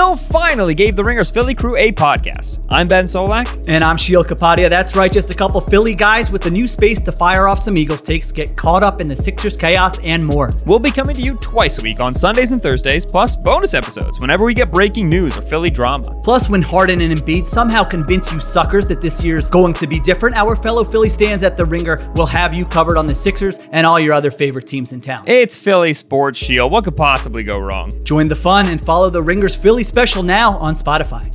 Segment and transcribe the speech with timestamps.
[0.00, 2.64] Will finally gave the Ringers Philly crew a podcast.
[2.70, 3.68] I'm Ben Solak.
[3.68, 4.70] And I'm Sheil Kapadia.
[4.70, 7.76] That's right, just a couple Philly guys with the new space to fire off some
[7.76, 10.52] Eagles takes, get caught up in the Sixers chaos, and more.
[10.66, 14.20] We'll be coming to you twice a week on Sundays and Thursdays, plus bonus episodes
[14.20, 16.18] whenever we get breaking news or Philly drama.
[16.22, 20.00] Plus, when Harden and Embiid somehow convince you suckers that this year's going to be
[20.00, 23.58] different, our fellow Philly stands at the Ringer will have you covered on the Sixers
[23.70, 25.24] and all your other favorite teams in town.
[25.26, 26.72] It's Philly Sports Shield.
[26.72, 27.90] What could possibly go wrong?
[28.02, 31.26] Join the fun and follow the Ringers Philly special now on Spotify.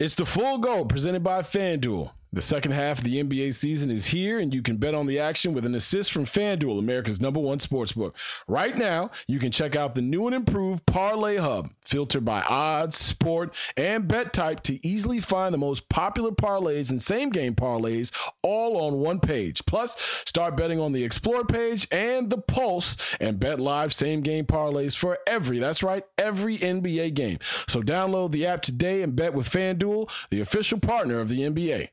[0.00, 2.10] It's the full go presented by FanDuel.
[2.32, 5.18] The second half of the NBA season is here, and you can bet on the
[5.18, 8.12] action with an assist from FanDuel, America's number one sportsbook.
[8.46, 12.96] Right now, you can check out the new and improved Parlay Hub, filtered by odds,
[12.96, 18.12] sport, and bet type to easily find the most popular parlays and same game parlays
[18.42, 19.66] all on one page.
[19.66, 24.44] Plus, start betting on the Explore page and the Pulse and bet live same game
[24.44, 27.40] parlays for every, that's right, every NBA game.
[27.66, 31.88] So download the app today and bet with FanDuel, the official partner of the NBA.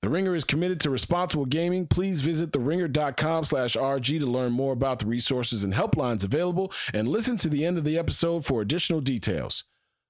[0.00, 1.88] The Ringer is committed to responsible gaming.
[1.88, 7.08] Please visit theringer.com slash RG to learn more about the resources and helplines available and
[7.08, 9.64] listen to the end of the episode for additional details.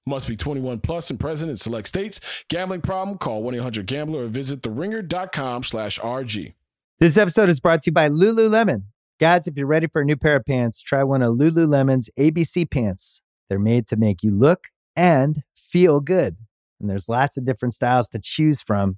[0.05, 2.21] Must be 21 plus and present in select states.
[2.49, 3.17] Gambling problem?
[3.17, 6.53] Call 1-800-GAMBLER or visit theringer.com slash RG.
[6.99, 8.83] This episode is brought to you by Lululemon.
[9.19, 12.69] Guys, if you're ready for a new pair of pants, try one of Lululemon's ABC
[12.69, 13.21] pants.
[13.49, 14.65] They're made to make you look
[14.95, 16.37] and feel good.
[16.79, 18.97] And there's lots of different styles to choose from.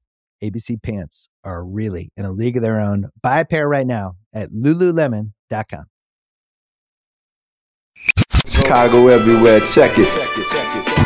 [0.43, 3.09] ABC pants are really in a league of their own.
[3.21, 5.85] Buy a pair right now at lululemon.com.
[8.47, 9.59] Chicago everywhere.
[9.61, 11.00] Check it.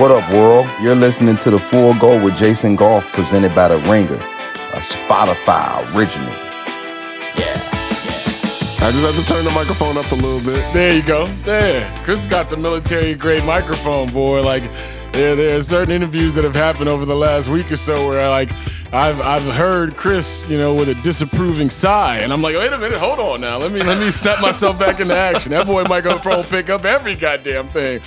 [0.00, 0.66] What up, world?
[0.80, 5.94] You're listening to The Full Go with Jason Goff, presented by The Ringer, a Spotify
[5.94, 6.32] original.
[7.36, 7.69] Yeah.
[8.82, 10.56] I just have to turn the microphone up a little bit.
[10.72, 11.26] There you go.
[11.44, 11.94] There.
[12.02, 14.40] Chris got the military grade microphone, boy.
[14.40, 14.62] Like,
[15.12, 18.22] there, there are certain interviews that have happened over the last week or so where,
[18.22, 18.50] I, like,
[18.92, 22.78] I've I've heard Chris, you know, with a disapproving sigh, and I'm like, wait a
[22.78, 23.56] minute, hold on now.
[23.58, 25.52] Let me let me step myself back into action.
[25.52, 28.00] That boy microphone pick up every goddamn thing.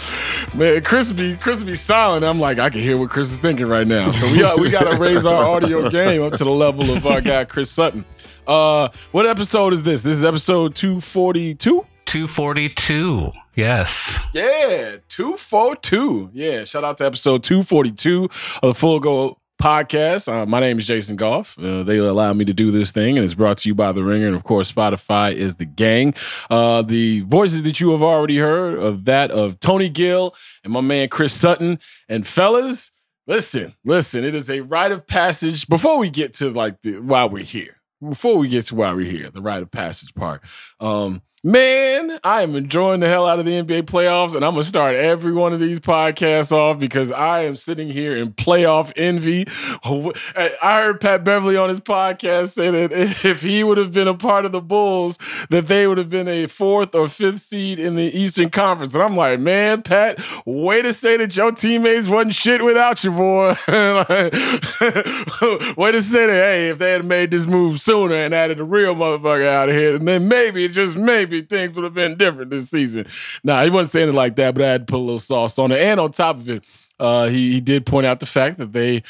[0.53, 2.25] Man, Chris be Chris be silent.
[2.25, 4.11] I'm like, I can hear what Chris is thinking right now.
[4.11, 7.21] So we we got to raise our audio game up to the level of our
[7.21, 8.03] guy Chris Sutton.
[8.47, 10.03] Uh, what episode is this?
[10.03, 11.85] This is episode 242.
[12.05, 13.31] 242.
[13.55, 14.27] Yes.
[14.33, 16.31] Yeah, 242.
[16.33, 20.31] Yeah, shout out to episode 242 of the Full Go podcast.
[20.31, 21.57] Uh, my name is Jason Goff.
[21.57, 24.03] Uh, they allow me to do this thing, and it's brought to you by The
[24.03, 24.27] Ringer.
[24.27, 26.13] And of course, Spotify is the gang.
[26.49, 30.81] Uh, the voices that you have already heard of that of Tony Gill and my
[30.81, 31.79] man Chris Sutton.
[32.09, 32.91] And fellas,
[33.25, 35.67] listen, listen, it is a rite of passage.
[35.67, 37.77] Before we get to like the, why we're here,
[38.09, 40.41] before we get to why we're here, the rite of passage part.
[40.79, 44.63] Um, man, I am enjoying the hell out of the NBA playoffs, and I'm gonna
[44.63, 49.45] start every one of these podcasts off because I am sitting here in playoff envy.
[49.83, 52.91] I heard Pat Beverley on his podcast say that
[53.25, 55.17] if he would have been a part of the Bulls,
[55.49, 58.93] that they would have been a fourth or fifth seed in the Eastern Conference.
[58.95, 63.11] And I'm like, man, Pat, way to say that your teammates wasn't shit without you,
[63.11, 63.57] boy.
[65.75, 68.63] way to say that, hey, if they had made this move sooner and added a
[68.63, 72.69] real motherfucker out of here, then maybe, just maybe, things would have been different this
[72.69, 73.05] season.
[73.43, 75.59] Nah, he wasn't saying it like that, but I had to put a little sauce
[75.59, 75.79] on it.
[75.79, 76.67] And on top of it,
[76.99, 79.03] uh, he, he did point out the fact that they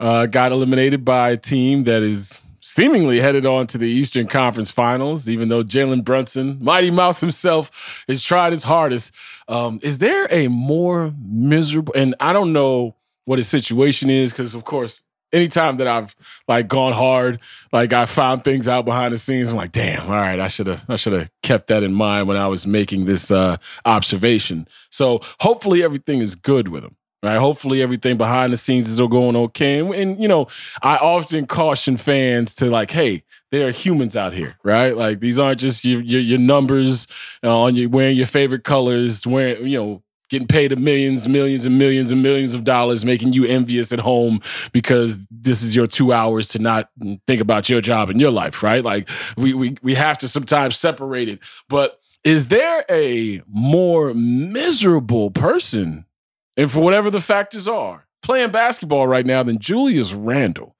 [0.00, 4.70] uh, got eliminated by a team that is seemingly headed on to the Eastern Conference
[4.70, 9.12] Finals, even though Jalen Brunson, Mighty Mouse himself, has tried his hardest.
[9.48, 12.94] Um, is there a more miserable, and I don't know
[13.24, 15.02] what his situation is, because of course,
[15.32, 16.14] anytime that I've
[16.46, 17.40] like gone hard,
[17.72, 20.66] like I found things out behind the scenes, I'm like, damn, all right, I should
[20.66, 24.68] have I should have kept that in mind when I was making this uh observation.
[24.90, 26.96] So hopefully everything is good with him.
[27.20, 27.36] Right.
[27.36, 29.80] Hopefully everything behind the scenes is all going okay.
[29.80, 30.46] And, and you know,
[30.82, 34.96] I often caution fans to like, hey, there are humans out here, right?
[34.96, 37.08] Like these aren't just your your, your numbers
[37.42, 41.64] uh, on you wearing your favorite colors, wearing you know getting paid a millions, millions,
[41.64, 44.40] and millions and millions of dollars, making you envious at home
[44.72, 46.90] because this is your two hours to not
[47.26, 48.84] think about your job and your life, right?
[48.84, 51.40] Like we we we have to sometimes separate it.
[51.68, 56.04] But is there a more miserable person,
[56.56, 60.74] and for whatever the factors are, playing basketball right now than Julius Randle?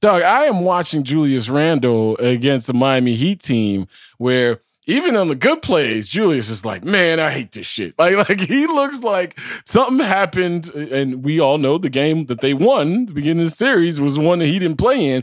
[0.00, 3.86] Doug, I am watching Julius Randle against the Miami Heat team
[4.16, 7.98] where even on the good plays, Julius is like, man, I hate this shit.
[7.98, 12.54] Like, like he looks like something happened, and we all know the game that they
[12.54, 15.22] won, the beginning of the series, was one that he didn't play in.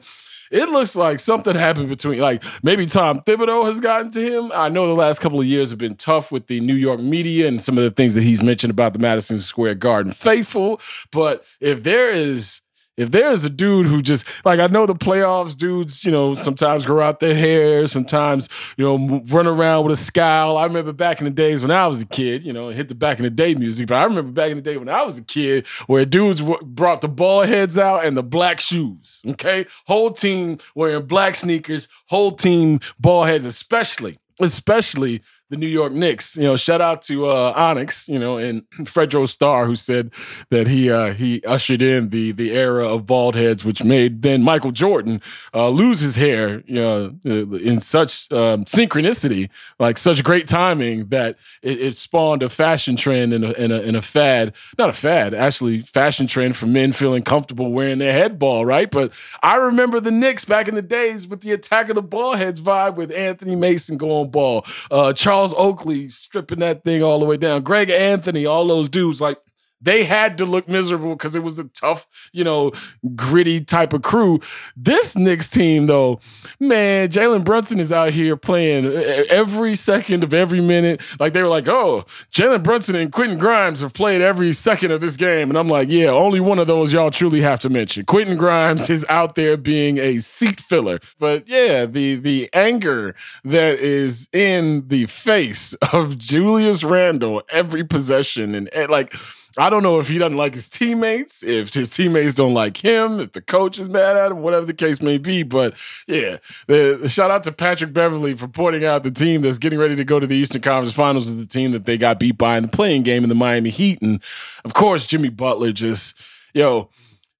[0.50, 4.52] It looks like something happened between, like maybe Tom Thibodeau has gotten to him.
[4.54, 7.48] I know the last couple of years have been tough with the New York media
[7.48, 10.80] and some of the things that he's mentioned about the Madison Square Garden faithful.
[11.12, 12.62] But if there is
[12.98, 16.86] if there's a dude who just like I know the playoffs dudes, you know, sometimes
[16.86, 20.58] grow out their hair, sometimes you know run around with a scowl.
[20.58, 22.96] I remember back in the days when I was a kid, you know, hit the
[22.96, 23.88] back in the day music.
[23.88, 27.02] But I remember back in the day when I was a kid, where dudes brought
[27.02, 29.22] the ball heads out and the black shoes.
[29.28, 35.94] Okay, whole team wearing black sneakers, whole team ball heads, especially, especially the New York
[35.94, 36.36] Knicks.
[36.36, 40.12] You know, shout out to uh, Onyx, you know, and Fredro Starr, who said
[40.50, 44.44] that he uh, he ushered in the the era of bald heads, which made then
[44.44, 45.22] Michael Jordan
[45.54, 49.50] uh, lose his hair, you know, in such um, synchronicity,
[49.80, 53.82] like such great timing that it, it spawned a fashion trend and a, and a,
[53.84, 58.14] and a fad, not a fad, actually fashion trend for men feeling comfortable wearing their
[58.14, 58.90] head ball, right?
[58.92, 62.36] But I remember the Knicks back in the days with the attack of the ball
[62.36, 67.20] heads vibe with Anthony Mason going ball, uh, Charles Charles Oakley stripping that thing all
[67.20, 67.62] the way down.
[67.62, 69.38] Greg Anthony, all those dudes, like
[69.82, 72.72] they had to look miserable because it was a tough, you know,
[73.16, 74.40] gritty type of crew.
[74.76, 76.20] This Knicks team, though,
[76.60, 81.02] man, Jalen Brunson is out here playing every second of every minute.
[81.20, 85.02] Like they were like, oh, Jalen Brunson and Quentin Grimes have played every second of
[85.02, 85.50] this game.
[85.50, 88.06] And I'm like, yeah, only one of those y'all truly have to mention.
[88.06, 91.00] Quentin Grimes is out there being a seat filler.
[91.20, 98.56] But yeah, the the anger that is in the face of Julius Randle every possession
[98.56, 99.14] and, and like
[99.58, 103.20] I don't know if he doesn't like his teammates, if his teammates don't like him,
[103.20, 105.44] if the coach is mad at him, whatever the case may be.
[105.44, 105.76] But
[106.06, 106.38] yeah,
[106.68, 109.96] the, the shout out to Patrick Beverley for pointing out the team that's getting ready
[109.96, 112.58] to go to the Eastern Conference Finals is the team that they got beat by
[112.58, 114.02] in the play-in game in the Miami Heat.
[114.02, 114.22] And
[114.64, 116.16] of course, Jimmy Butler just,
[116.54, 116.90] yo,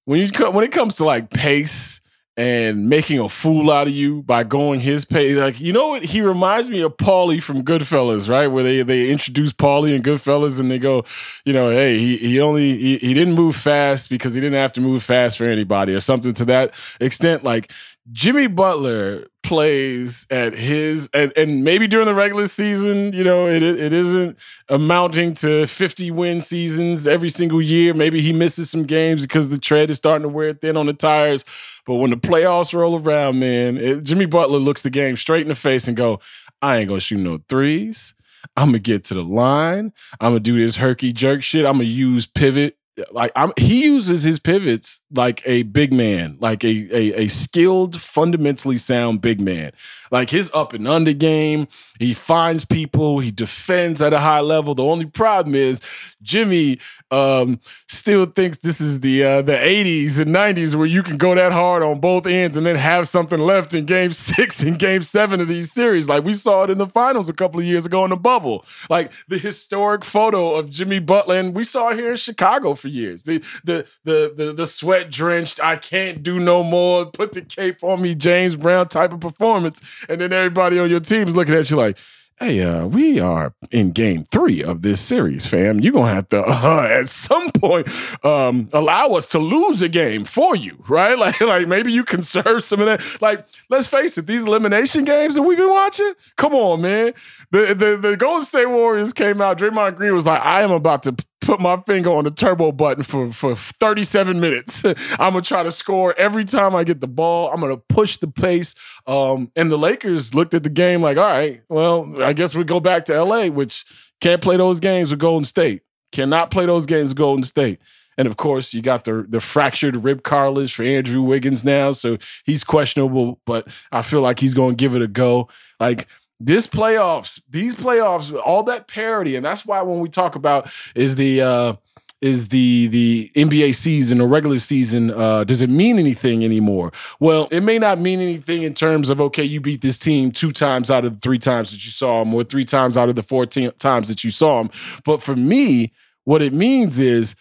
[0.04, 2.00] when you when it comes to like pace
[2.38, 5.36] and making a fool out of you by going his pace.
[5.36, 6.04] Like, you know what?
[6.04, 8.46] He reminds me of Paulie from Goodfellas, right?
[8.46, 11.04] Where they, they introduce Paulie and Goodfellas and they go,
[11.44, 14.72] you know, hey, he, he only, he, he didn't move fast because he didn't have
[14.74, 17.42] to move fast for anybody or something to that extent.
[17.42, 17.72] Like,
[18.12, 23.62] Jimmy Butler plays at his and, and maybe during the regular season, you know, it
[23.62, 24.38] it isn't
[24.68, 27.94] amounting to 50 win seasons every single year.
[27.94, 30.94] Maybe he misses some games because the tread is starting to wear thin on the
[30.94, 31.44] tires.
[31.86, 35.48] But when the playoffs roll around, man, it, Jimmy Butler looks the game straight in
[35.48, 36.20] the face and go,
[36.62, 38.14] I ain't gonna shoot no threes.
[38.56, 39.92] I'm gonna get to the line.
[40.20, 41.66] I'm gonna do this herky jerk shit.
[41.66, 42.77] I'm gonna use pivot
[43.10, 48.00] like I'm, he uses his pivots like a big man, like a, a a skilled,
[48.00, 49.72] fundamentally sound big man.
[50.10, 54.74] Like his up and under game, he finds people, he defends at a high level.
[54.74, 55.80] The only problem is
[56.22, 56.78] Jimmy
[57.10, 61.34] um, still thinks this is the uh, the 80s and 90s where you can go
[61.34, 65.02] that hard on both ends and then have something left in game six and game
[65.02, 66.08] seven of these series.
[66.08, 68.64] Like we saw it in the finals a couple of years ago in the bubble.
[68.90, 72.87] Like the historic photo of Jimmy Butler, and we saw it here in Chicago for
[72.88, 73.22] years.
[73.22, 77.82] The the the the, the sweat drenched, I can't do no more, put the cape
[77.82, 79.80] on me, James Brown type of performance.
[80.08, 81.96] And then everybody on your team is looking at you like,
[82.40, 85.80] hey, uh, we are in game three of this series, fam.
[85.80, 87.88] You're gonna have to uh, at some point
[88.24, 91.16] um, allow us to lose a game for you, right?
[91.28, 93.20] Like, like maybe you conserve some of that.
[93.20, 97.12] Like, let's face it, these elimination games that we've been watching, come on, man.
[97.50, 99.58] The the, the Golden State Warriors came out.
[99.58, 103.02] Draymond Green was like, I am about to put my finger on the turbo button
[103.02, 104.84] for, for 37 minutes.
[104.84, 104.94] I'm
[105.32, 107.50] gonna try to score every time I get the ball.
[107.52, 108.74] I'm gonna push the pace.
[109.06, 112.64] Um, and the Lakers looked at the game like, all right, well, I guess we
[112.64, 113.84] go back to LA, which
[114.20, 115.82] can't play those games with Golden State.
[116.12, 117.80] Cannot play those games with Golden State.
[118.16, 122.18] And of course, you got the the fractured rib cartilage for Andrew Wiggins now, so
[122.44, 123.40] he's questionable.
[123.46, 125.48] But I feel like he's going to give it a go.
[125.78, 126.08] Like
[126.40, 131.16] this playoffs, these playoffs, all that parity, and that's why when we talk about is
[131.16, 131.74] the uh,
[132.20, 136.92] is the the NBA season or regular season uh, does it mean anything anymore?
[137.20, 140.52] Well, it may not mean anything in terms of okay, you beat this team two
[140.52, 143.14] times out of the three times that you saw them, or three times out of
[143.14, 144.70] the fourteen times that you saw them.
[145.04, 145.92] But for me,
[146.24, 147.34] what it means is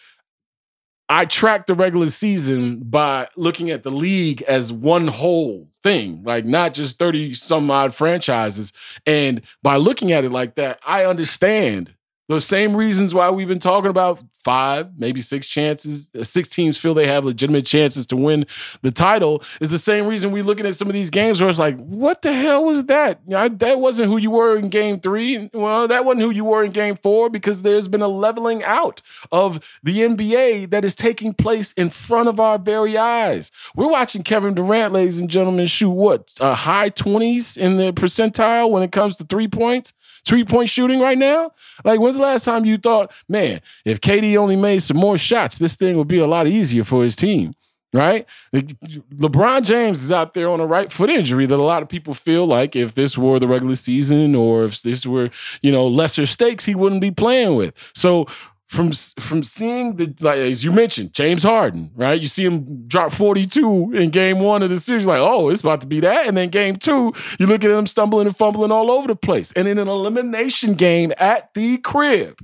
[1.09, 6.45] I track the regular season by looking at the league as one whole thing, like
[6.45, 8.73] not just 30 some odd franchises.
[9.05, 11.93] And by looking at it like that, I understand
[12.27, 16.77] the same reasons why we've been talking about five, maybe six chances, uh, six teams
[16.77, 18.45] feel they have legitimate chances to win
[18.81, 21.59] the title is the same reason we're looking at some of these games where it's
[21.59, 23.19] like, what the hell was that?
[23.27, 25.49] You know, that wasn't who you were in game three.
[25.53, 29.01] Well, that wasn't who you were in game four because there's been a leveling out
[29.33, 33.51] of the NBA that is taking place in front of our very eyes.
[33.75, 36.33] We're watching Kevin Durant, ladies and gentlemen, shoot what?
[36.39, 39.91] Uh, high 20s in the percentile when it comes to three points?
[40.27, 41.51] Three point shooting right now?
[41.83, 45.57] Like, when's the last time you thought, man, if KD only made some more shots,
[45.57, 47.53] this thing would be a lot easier for his team?
[47.93, 48.25] Right?
[48.53, 52.13] LeBron James is out there on a right foot injury that a lot of people
[52.13, 55.29] feel like if this were the regular season or if this were,
[55.61, 57.73] you know, lesser stakes, he wouldn't be playing with.
[57.95, 58.27] So
[58.67, 62.19] from from seeing the like as you mentioned James Harden, right?
[62.19, 65.81] You see him drop 42 in game 1 of the series like, "Oh, it's about
[65.81, 68.91] to be that." And then game 2, you look at him stumbling and fumbling all
[68.91, 69.53] over the place.
[69.53, 72.39] And in an elimination game at the crib,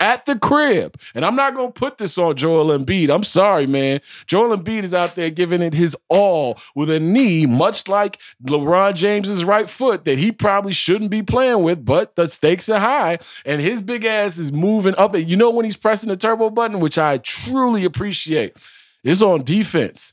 [0.00, 0.96] at the crib.
[1.14, 3.10] And I'm not going to put this on Joel Embiid.
[3.10, 4.00] I'm sorry, man.
[4.26, 8.94] Joel Embiid is out there giving it his all with a knee, much like LeBron
[8.94, 13.18] James's right foot that he probably shouldn't be playing with, but the stakes are high.
[13.44, 15.14] And his big ass is moving up.
[15.14, 18.56] And you know when he's pressing the turbo button, which I truly appreciate,
[19.04, 20.12] is on defense.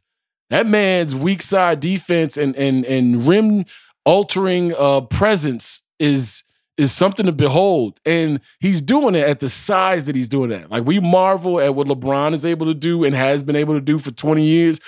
[0.50, 3.66] That man's weak side defense and and and rim
[4.06, 6.44] altering uh presence is
[6.78, 8.00] is something to behold.
[8.06, 10.70] And he's doing it at the size that he's doing it.
[10.70, 13.82] Like we marvel at what LeBron is able to do and has been able to
[13.82, 14.80] do for 20 years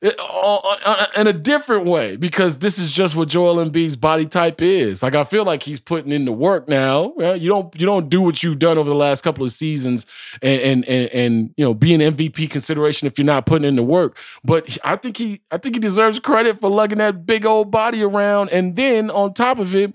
[0.00, 4.26] uh, uh, uh, in a different way because this is just what Joel Embiid's body
[4.26, 5.02] type is.
[5.02, 7.12] Like I feel like he's putting in the work now.
[7.18, 10.06] You don't you don't do what you've done over the last couple of seasons
[10.40, 13.74] and and and, and you know be an MVP consideration if you're not putting in
[13.74, 14.16] the work.
[14.44, 18.04] But I think he I think he deserves credit for lugging that big old body
[18.04, 19.94] around and then on top of it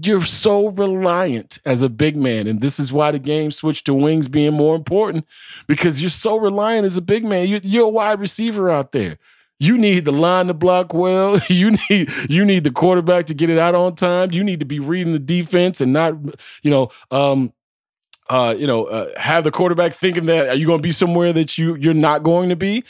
[0.00, 2.46] you're so reliant as a big man.
[2.46, 5.26] And this is why the game switched to wings being more important
[5.66, 7.48] because you're so reliant as a big man.
[7.48, 9.18] You're, you're a wide receiver out there.
[9.58, 11.40] You need the line to block well.
[11.48, 14.32] You need you need the quarterback to get it out on time.
[14.32, 16.14] You need to be reading the defense and not,
[16.62, 17.52] you know, um,
[18.28, 21.32] uh, you know, uh, have the quarterback thinking that are you going to be somewhere
[21.34, 22.82] that you you're not going to be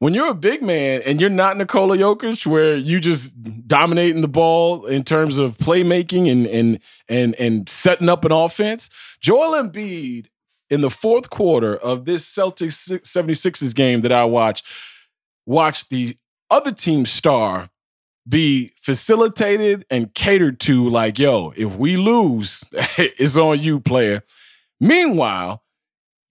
[0.00, 4.28] when you're a big man and you're not Nikola Jokic, where you just dominating the
[4.28, 8.88] ball in terms of playmaking and and and and setting up an offense,
[9.20, 10.26] Joel Embiid
[10.70, 14.64] in the fourth quarter of this Celtics 76ers game that I watched,
[15.44, 16.16] watched the
[16.50, 17.68] other team star
[18.26, 24.22] be facilitated and catered to like, yo, if we lose, it's on you, player.
[24.80, 25.62] Meanwhile,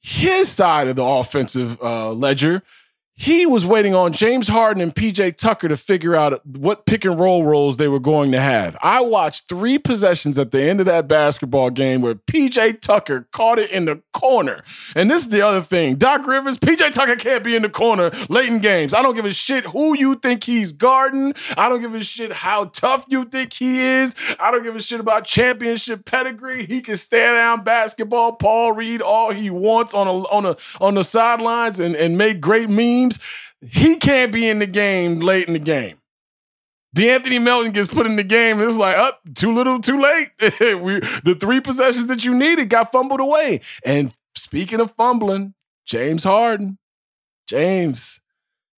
[0.02, 2.64] his side of the offensive uh, ledger–
[3.20, 7.20] he was waiting on James Harden and PJ Tucker to figure out what pick and
[7.20, 8.78] roll roles they were going to have.
[8.82, 13.60] I watched three possessions at the end of that basketball game where PJ Tucker caught
[13.60, 14.64] it in the corner.
[14.96, 18.10] And this is the other thing Doc Rivers, PJ Tucker can't be in the corner
[18.30, 18.94] late in games.
[18.94, 21.34] I don't give a shit who you think he's guarding.
[21.58, 24.16] I don't give a shit how tough you think he is.
[24.40, 26.66] I don't give a shit about championship pedigree.
[26.66, 30.94] He can stand down basketball, Paul Reed, all he wants on a on a on
[30.94, 35.48] the sidelines and, and make great memes teams, he can't be in the game late
[35.48, 35.98] in the game.
[36.96, 38.60] De'Anthony Melton gets put in the game.
[38.62, 40.30] It's like, up, oh, too little, too late.
[40.42, 43.62] we, the three possessions that you needed got fumbled away.
[43.86, 45.54] And speaking of fumbling,
[45.86, 46.80] James Harden,
[47.48, 48.22] James,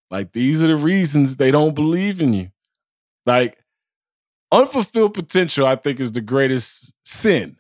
[0.10, 2.52] like these are the reasons they don't believe in you.
[3.26, 3.64] Like
[4.52, 7.58] unfulfilled potential, I think, is the greatest sin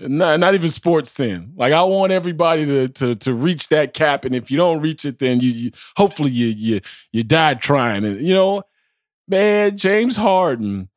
[0.00, 1.52] not, not even sports sin.
[1.56, 5.04] Like I want everybody to to to reach that cap, and if you don't reach
[5.04, 6.80] it, then you, you hopefully you you
[7.12, 8.04] you died trying.
[8.04, 8.62] And you know,
[9.28, 10.88] man, James Harden,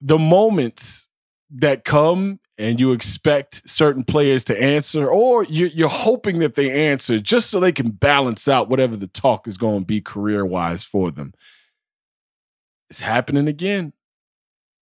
[0.00, 1.08] the moments
[1.54, 6.70] that come and you expect certain players to answer, or you're, you're hoping that they
[6.88, 10.44] answer just so they can balance out whatever the talk is going to be career
[10.44, 11.32] wise for them.
[12.90, 13.94] It's happening again.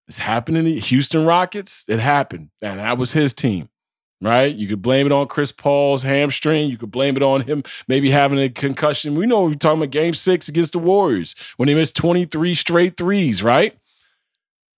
[0.08, 0.66] It's happening.
[0.66, 2.48] Houston Rockets, it happened.
[2.62, 3.68] And that was his team.
[4.20, 4.54] right?
[4.54, 6.68] You could blame it on Chris Paul's hamstring.
[6.70, 9.14] You could blame it on him maybe having a concussion.
[9.14, 12.96] We know we're talking about game six against the Warriors when he missed 23 straight
[12.96, 13.76] threes, right?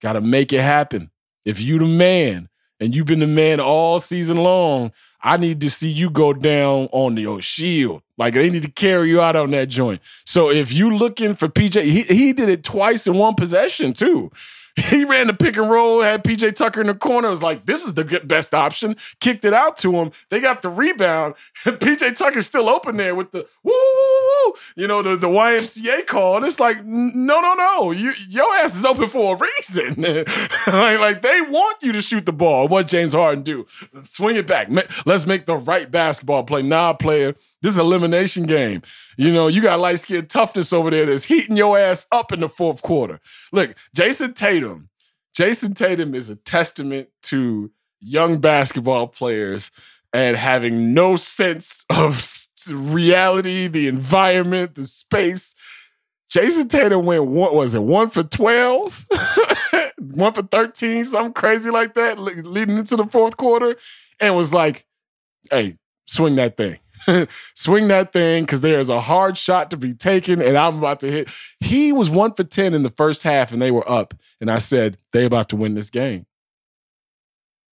[0.03, 1.11] Got to make it happen.
[1.45, 2.49] If you the man
[2.81, 6.89] and you've been the man all season long, I need to see you go down
[6.93, 8.03] on your shield.
[8.19, 10.01] Like they need to carry you out on that joint.
[10.25, 14.31] So if you looking for PJ, he, he did it twice in one possession too.
[14.91, 17.31] He ran the pick and roll, had PJ Tucker in the corner.
[17.31, 18.97] Was like, this is the best option.
[19.21, 20.11] Kicked it out to him.
[20.31, 21.35] They got the rebound.
[21.65, 26.37] PJ Tucker's still open there with the woo, woo, you know, the, the YMCA call.
[26.37, 27.93] And it's like, no, no, no.
[27.93, 30.03] You, your ass is open for a reason.
[30.67, 32.69] like, like, they want you to shoot the ball.
[32.69, 33.67] What James Harden do?
[34.03, 34.69] Swing it back.
[35.05, 36.63] Let's make the right basketball play.
[36.63, 37.35] Nah, player.
[37.63, 38.83] This is elimination game.
[39.21, 42.41] You know, you got light skin toughness over there that's heating your ass up in
[42.41, 43.21] the fourth quarter.
[43.53, 44.70] Look, Jayson Tatum,
[45.37, 47.71] Jayson Tatum is a testament to
[48.01, 49.71] young basketball players
[50.13, 52.27] and having no sense of
[52.71, 55.55] reality, the environment, the space.
[56.31, 59.07] Jayson Tatum went what was it one for twelve,
[59.99, 63.77] one for thirteen, something crazy like that, leading into the fourth quarter,
[64.21, 64.87] and was like,
[65.51, 66.79] "Hey, swing that thing."
[67.55, 71.01] swing that thing because there is a hard shot to be taken and I'm about
[71.01, 71.31] to hit.
[71.61, 74.15] He was one for 10 in the first half and they were up.
[74.41, 76.27] And I said, they about to win this game.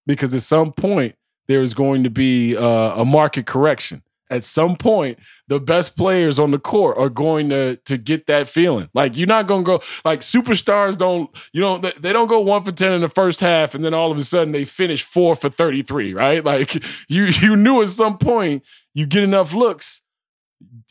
[0.06, 1.16] Because at some point,
[1.48, 4.04] there is going to be uh, a market correction.
[4.30, 8.50] At some point, the best players on the court are going to to get that
[8.50, 8.90] feeling.
[8.94, 12.64] Like you're not going to go like superstars don't you know they, don't go one
[12.64, 15.34] for ten in the first half and then all of a sudden they finish four
[15.34, 16.14] for thirty three.
[16.14, 16.44] Right?
[16.44, 16.76] Like
[17.08, 18.64] you you knew at some point
[18.98, 20.01] you get enough looks,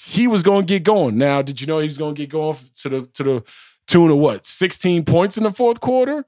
[0.05, 1.19] he was going to get going.
[1.19, 3.45] Now, did you know he was going to get going to the to the
[3.89, 4.47] tune of what?
[4.47, 6.25] 16 points in the fourth quarter?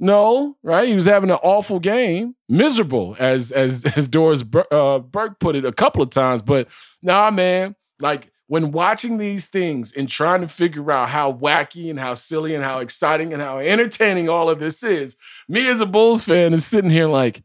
[0.00, 0.88] No, right?
[0.88, 4.42] He was having an awful game, miserable, as as as Doris
[4.72, 6.42] uh, Burke put it a couple of times.
[6.42, 6.66] But
[7.00, 12.00] nah, man, like when watching these things and trying to figure out how wacky and
[12.00, 15.16] how silly and how exciting and how entertaining all of this is,
[15.48, 17.44] me as a Bulls fan is sitting here like,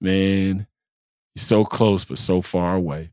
[0.00, 0.68] man,
[1.36, 3.10] so close, but so far away.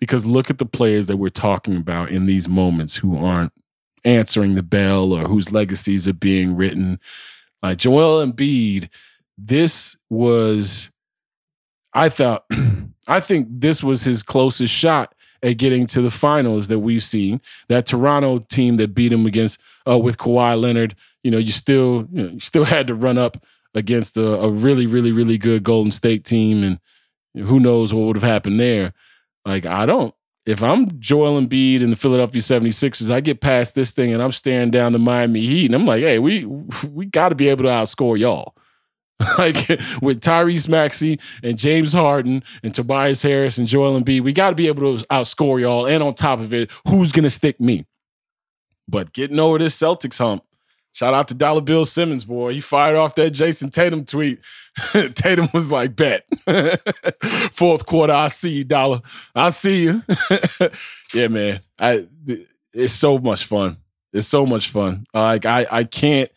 [0.00, 3.52] Because look at the players that we're talking about in these moments who aren't
[4.04, 7.00] answering the bell or whose legacies are being written.
[7.62, 8.88] Like Joel Embiid,
[9.38, 10.90] this was,
[11.92, 12.44] I thought,
[13.08, 17.40] I think this was his closest shot at getting to the finals that we've seen.
[17.68, 22.08] That Toronto team that beat him against uh, with Kawhi Leonard, you know, you still
[22.12, 23.42] you, know, you still had to run up
[23.74, 26.78] against a, a, really, really, really good Golden State team, and
[27.34, 28.92] who knows what would have happened there.
[29.44, 30.14] Like, I don't.
[30.46, 34.32] If I'm Joel Embiid in the Philadelphia 76ers, I get past this thing and I'm
[34.32, 37.64] staring down the Miami Heat and I'm like, hey, we we got to be able
[37.64, 38.54] to outscore y'all.
[39.38, 39.56] like
[40.02, 44.56] with Tyrese Maxey and James Harden and Tobias Harris and Joel Embiid, we got to
[44.56, 45.86] be able to outscore y'all.
[45.86, 47.86] And on top of it, who's going to stick me?
[48.88, 50.44] But getting over this Celtics hump,
[50.94, 52.52] Shout out to Dollar Bill Simmons, boy.
[52.52, 54.38] He fired off that Jayson Tatum tweet.
[55.14, 56.24] Tatum was like, bet.
[57.52, 59.02] Fourth quarter, I see you, Dollar.
[59.34, 60.02] I see you.
[61.14, 61.60] yeah, man.
[61.78, 62.06] I
[62.72, 63.76] it's so much fun.
[64.12, 65.04] It's so much fun.
[65.12, 66.30] Like I I can't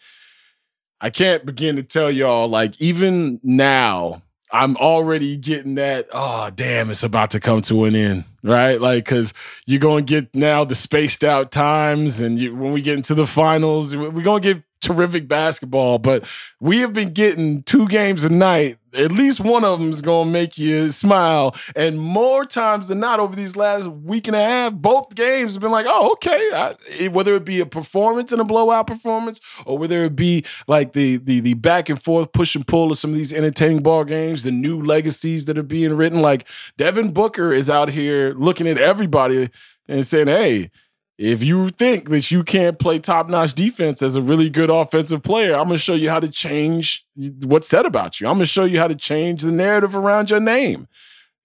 [1.00, 6.89] I can't begin to tell y'all, like, even now, I'm already getting that, oh, damn,
[6.89, 8.80] it's about to come to an end right?
[8.80, 9.34] Like, because
[9.66, 13.14] you're going to get now the spaced out times, and you, when we get into
[13.14, 16.00] the finals, we're going to get terrific basketball.
[16.00, 16.26] But
[16.60, 18.78] we have been getting two games a night.
[18.98, 21.56] At least one of them is to make you smile.
[21.76, 25.62] And more times than not, over these last week and a half, both games have
[25.62, 26.50] been like, oh, okay.
[26.54, 30.94] I, whether it be a performance and a blowout performance, or whether it be like
[30.94, 34.04] the the the back and forth push and pull of some of these entertaining ball
[34.04, 36.22] games, the new legacies that are being written.
[36.22, 39.50] Like Devin Booker is out here looking at everybody
[39.88, 40.72] and saying, hey,
[41.17, 45.23] if you think that you can't play top notch defense as a really good offensive
[45.23, 48.27] player, I'm going to show you how to change what's said about you.
[48.27, 50.88] I'm going to show you how to change the narrative around your name.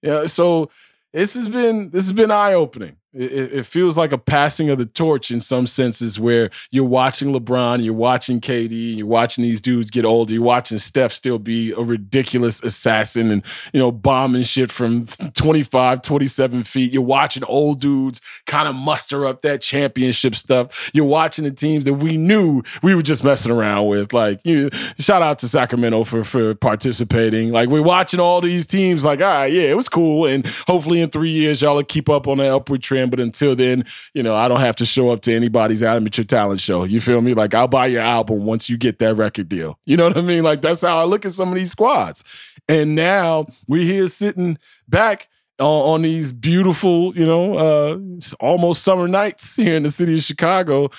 [0.03, 0.27] Yeah.
[0.27, 0.71] So
[1.13, 2.97] this has been this has been eye opening.
[3.15, 7.35] It, it, feels like a passing of the torch in some senses where you're watching
[7.35, 11.73] LeBron, you're watching KD, you're watching these dudes get older, you're watching Steph still be
[11.73, 13.45] a ridiculous assassin and,
[13.75, 16.91] you know, bombing shit from 25, 27 feet.
[16.91, 20.91] You're watching old dudes kind of muster up that championship stuff.
[20.95, 24.15] You're watching the teams that we knew we were just messing around with.
[24.15, 27.53] Like, you shout out to Sacramento for, for participating.
[27.53, 30.25] Like, we're watching all these teams like, all right, yeah, it was cool.
[30.25, 33.11] And hopefully in three years, y'all will keep up on that upward trend man.
[33.11, 33.85] But until then,
[34.15, 36.85] you know, I don't have to show up to anybody's amateur talent show.
[36.85, 37.35] You feel me?
[37.35, 39.79] Like I'll buy your album once you get that record deal.
[39.85, 40.43] You know what I mean?
[40.43, 42.25] Like that's how I look at some of these squads.
[42.69, 47.99] And now we're here sitting back on, these beautiful, you know, uh,
[48.41, 50.91] almost summer nights here in the city of Chicago.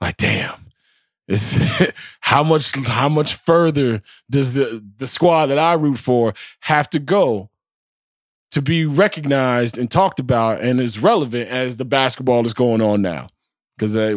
[0.00, 0.66] Like, damn,
[1.26, 1.58] it's
[2.20, 6.98] how much how much further does the the squad that I root for have to
[6.98, 7.50] go
[8.52, 13.02] to be recognized and talked about and as relevant as the basketball is going on
[13.02, 13.28] now?
[13.76, 14.12] Because I,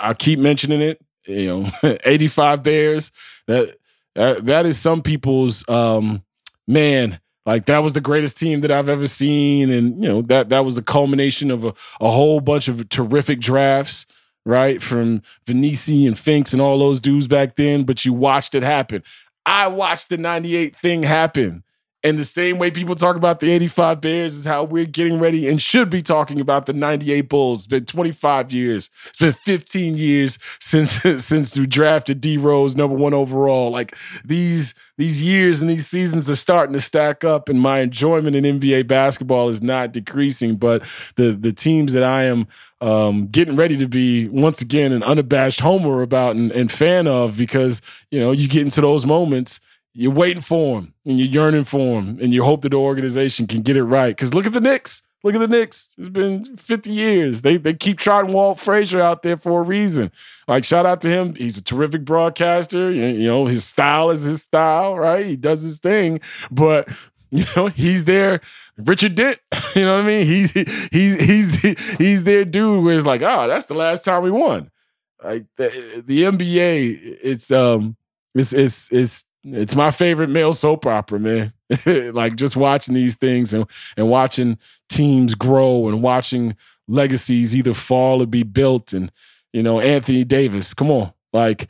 [0.00, 1.00] I keep mentioning it.
[1.26, 3.12] You know, 85 Bears.
[3.46, 3.74] That
[4.14, 6.22] that, that is some people's um,
[6.66, 7.18] man.
[7.44, 10.64] Like that was the greatest team that I've ever seen, and you know that that
[10.64, 14.06] was the culmination of a, a whole bunch of terrific drafts
[14.48, 14.82] right?
[14.82, 19.02] From Vainisi and Finks and all those dudes back then, but you watched it happen.
[19.44, 21.62] I watched the 98 thing happen.
[22.04, 25.48] And the same way people talk about the 85 Bears is how we're getting ready
[25.48, 27.60] and should be talking about the 98 Bulls.
[27.60, 28.88] It's been 25 years.
[29.08, 30.92] It's been 15 years since
[31.24, 33.72] since we drafted D Rose number one overall.
[33.72, 38.36] Like these these years and these seasons are starting to stack up, and my enjoyment
[38.36, 40.54] in NBA basketball is not decreasing.
[40.54, 40.84] But
[41.16, 42.46] the the teams that I am
[42.80, 47.36] um, getting ready to be once again an unabashed homer about and, and fan of
[47.36, 47.82] because
[48.12, 49.60] you know you get into those moments
[49.98, 53.48] you're waiting for him and you're yearning for him and you hope that the organization
[53.48, 54.14] can get it right.
[54.14, 55.02] Because look at the Knicks.
[55.24, 55.96] Look at the Knicks.
[55.98, 57.42] It's been 50 years.
[57.42, 60.12] They they keep trotting Walt Frazier out there for a reason.
[60.46, 61.34] Like shout out to him.
[61.34, 62.92] He's a terrific broadcaster.
[62.92, 65.26] You, you know his style is his style, right?
[65.26, 66.88] He does his thing, but
[67.32, 68.40] you know he's there.
[68.76, 69.40] Richard Dent.
[69.74, 70.26] You know what I mean?
[70.26, 70.52] He's
[70.90, 72.84] he's he's he's their dude.
[72.84, 74.70] Where it's like, oh, that's the last time we won.
[75.22, 77.96] Like the, the NBA, it's um,
[78.34, 81.52] it's it's it's it's my favorite male soap opera, man.
[82.12, 88.22] like just watching these things and, and watching teams grow and watching legacies either fall
[88.22, 88.92] or be built.
[88.92, 89.12] And,
[89.52, 91.12] you know, Anthony Davis, come on.
[91.32, 91.68] Like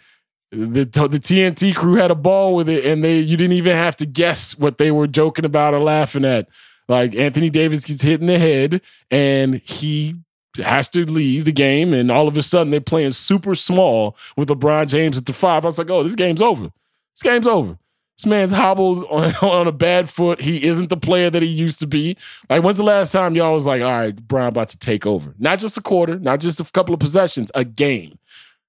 [0.51, 3.97] the the TNT crew had a ball with it and they you didn't even have
[3.97, 6.49] to guess what they were joking about or laughing at.
[6.89, 10.17] Like Anthony Davis gets hit in the head and he
[10.57, 14.49] has to leave the game and all of a sudden they're playing super small with
[14.49, 15.65] LeBron James at the five.
[15.65, 16.71] I was like, oh, this game's over.
[17.19, 17.77] This game's over.
[18.17, 20.41] This man's hobbled on, on, a bad foot.
[20.41, 22.17] He isn't the player that he used to be.
[22.49, 25.35] Like, when's the last time y'all was like, all right, Bron about to take over?
[25.37, 28.21] Not just a quarter, not just a couple of possessions, a game.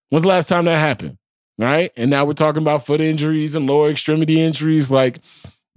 [0.10, 1.20] When's the last time that happened?
[1.60, 1.92] Right.
[1.96, 4.90] And now we're talking about foot injuries and lower extremity injuries.
[4.90, 5.20] Like,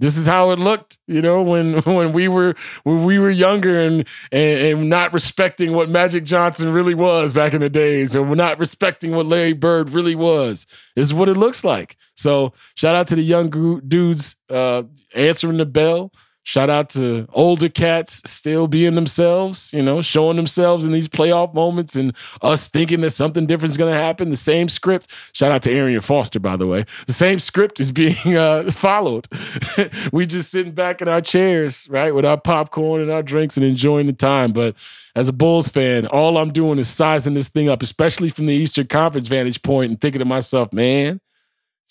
[0.02, 3.80] this is how it looked, you know, when when we were when we were younger
[3.80, 8.28] and, and, and not respecting what Magic Johnson really was back in the days, and
[8.28, 10.66] we're not respecting what Larry Bird really was.
[10.96, 11.96] This is what it looks like.
[12.16, 13.48] So shout out to the young
[13.86, 14.82] dudes uh,
[15.14, 16.12] answering the bell,
[16.44, 21.54] Shout out to older cats still being themselves, you know, showing themselves in these playoff
[21.54, 24.30] moments and us thinking that something different is going to happen.
[24.30, 25.08] The same script.
[25.32, 26.84] Shout out to Arian Foster, by the way.
[27.06, 29.28] The same script is being uh, followed.
[30.12, 33.64] we just sitting back in our chairs, right, with our popcorn and our drinks and
[33.64, 34.52] enjoying the time.
[34.52, 34.74] But
[35.14, 38.54] as a Bulls fan, all I'm doing is sizing this thing up, especially from the
[38.54, 41.20] Eastern Conference vantage point, and thinking to myself, man,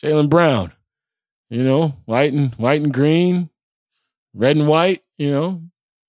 [0.04, 0.74] Jaylen Brown,
[1.50, 3.50] you know, white and white and green,
[4.34, 5.62] red and white, you know,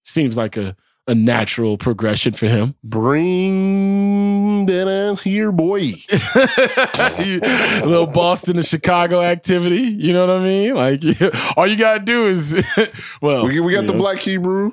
[0.05, 2.75] seems like a, a natural progression for him.
[2.85, 5.93] Bring that ass here, boy.
[6.13, 9.81] a little Boston to Chicago activity.
[9.81, 10.75] You know what I mean?
[10.75, 11.03] Like,
[11.57, 12.65] all you got to do is,
[13.21, 14.73] well, we, we got the know, Black Hebrew.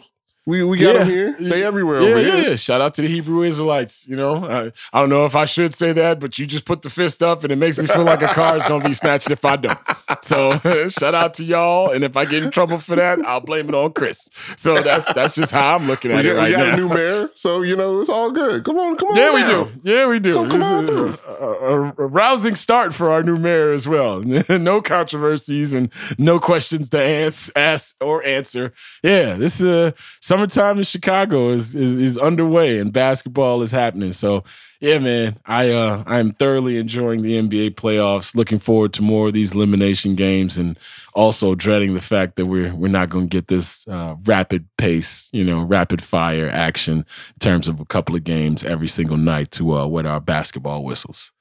[0.49, 0.97] We we got yeah.
[1.03, 1.35] them here.
[1.39, 2.49] They everywhere yeah, over yeah, here.
[2.49, 2.55] Yeah.
[2.55, 4.07] Shout out to the Hebrew Israelites.
[4.07, 6.81] You know, I, I, don't know if I should say that, but you just put
[6.81, 9.29] the fist up, and it makes me feel like a car is gonna be snatched
[9.29, 9.77] if I don't.
[10.21, 10.57] So
[10.89, 13.75] shout out to y'all, and if I get in trouble for that, I'll blame it
[13.75, 14.27] on Chris.
[14.57, 16.73] So that's that's just how I'm looking at we it right we got now.
[16.73, 18.63] a new mayor, so you know it's all good.
[18.63, 19.17] Come on, come on.
[19.17, 19.35] Yeah, now.
[19.35, 19.81] we do.
[19.83, 20.33] Yeah, we do.
[20.33, 21.17] Come, come on through.
[21.27, 24.21] A, a, a, rousing start for our new mayor as well.
[24.49, 28.73] no controversies and no questions to ask, ask or answer.
[29.03, 29.91] Yeah, this is uh,
[30.39, 34.13] summertime in Chicago Chicago is, is is underway and basketball is happening.
[34.13, 34.43] So
[34.79, 38.35] yeah, man, I uh I'm thoroughly enjoying the NBA playoffs.
[38.35, 40.77] Looking forward to more of these elimination games, and
[41.13, 45.29] also dreading the fact that we're we're not going to get this uh, rapid pace,
[45.33, 49.51] you know, rapid fire action in terms of a couple of games every single night
[49.51, 51.31] to uh, wet our basketball whistles.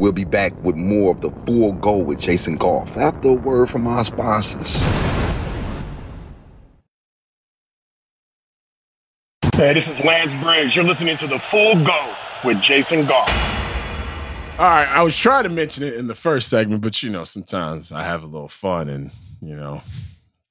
[0.00, 3.70] We'll be back with more of the full go with Jason Goff after a word
[3.70, 4.82] from our sponsors.
[9.54, 10.74] Hey, this is Lance Briggs.
[10.74, 13.28] You're listening to the Full Go with Jason Goff.
[14.58, 17.24] All right, I was trying to mention it in the first segment, but you know,
[17.24, 19.10] sometimes I have a little fun, and
[19.42, 19.82] you know,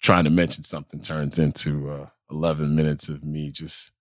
[0.02, 3.92] trying to mention something turns into uh, 11 minutes of me just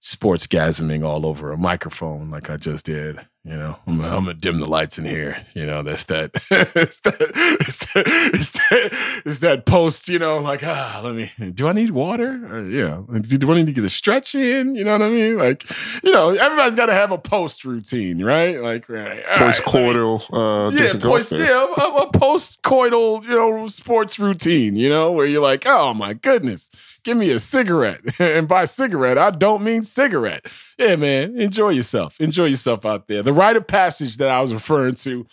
[0.00, 3.20] sports gasming all over a microphone like I just did.
[3.42, 5.46] You know, I'm, I'm gonna dim the lights in here.
[5.54, 6.32] You know, that's that.
[6.50, 7.16] it's that.
[7.60, 8.04] It's that.
[8.34, 9.22] It's that.
[9.24, 10.10] It's that post.
[10.10, 11.32] You know, like ah, let me.
[11.54, 12.38] Do I need water?
[12.54, 13.00] Or, yeah.
[13.10, 14.74] Do, do I need to get a stretch in?
[14.74, 15.38] You know what I mean?
[15.38, 15.64] Like,
[16.02, 18.60] you know, everybody's got to have a post routine, right?
[18.60, 20.22] Like, right, post coital.
[20.30, 24.76] Uh, yeah, post, yeah, a, a post coital, you know, sports routine.
[24.76, 26.70] You know, where you're like, oh my goodness,
[27.04, 30.44] give me a cigarette, and by cigarette, I don't mean cigarette.
[30.78, 32.18] Yeah, man, enjoy yourself.
[32.20, 33.22] Enjoy yourself out there.
[33.22, 35.26] The rite of passage that I was referring to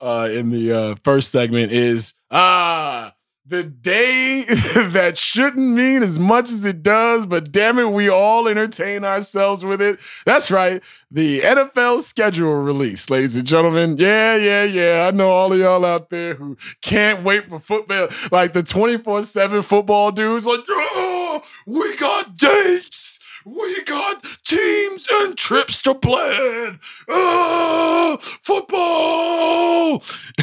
[0.00, 3.14] uh, in the uh, first segment is ah.
[3.46, 4.44] The day
[4.90, 9.64] that shouldn't mean as much as it does, but damn it, we all entertain ourselves
[9.64, 9.98] with it.
[10.24, 10.80] That's right.
[11.10, 13.96] The NFL schedule release, ladies and gentlemen.
[13.98, 15.08] Yeah, yeah, yeah.
[15.08, 19.24] I know all of y'all out there who can't wait for football, like the 24
[19.24, 22.99] 7 football dudes, like, oh, we got dates.
[23.44, 26.80] We got teams and trips to plan.
[27.08, 30.02] Oh, football.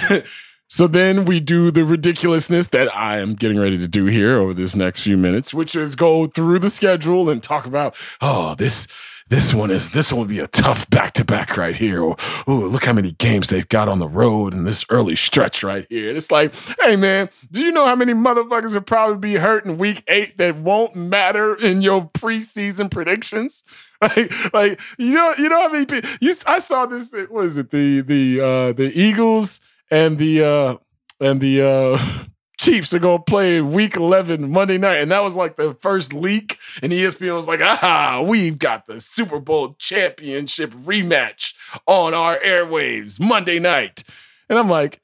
[0.69, 4.53] So then we do the ridiculousness that I am getting ready to do here over
[4.53, 8.87] this next few minutes, which is go through the schedule and talk about, oh, this
[9.29, 12.01] this one is this one will be a tough back to back right here.
[12.01, 12.15] Oh,
[12.47, 16.09] look how many games they've got on the road in this early stretch right here.
[16.09, 19.65] And It's like, hey man, do you know how many motherfuckers will probably be hurt
[19.65, 23.63] in week eight that won't matter in your preseason predictions?
[23.99, 27.11] Like, like you know, you know how many people you I saw this.
[27.29, 27.71] What is it?
[27.71, 29.59] The the uh the Eagles
[29.89, 30.75] and the uh
[31.19, 32.25] and the uh
[32.67, 34.97] Chiefs are gonna play week 11 Monday night.
[34.97, 36.57] And that was like the first leak.
[36.81, 41.53] And ESPN was like, ah, we've got the Super Bowl championship rematch
[41.85, 44.03] on our airwaves Monday night.
[44.49, 44.99] And I'm like,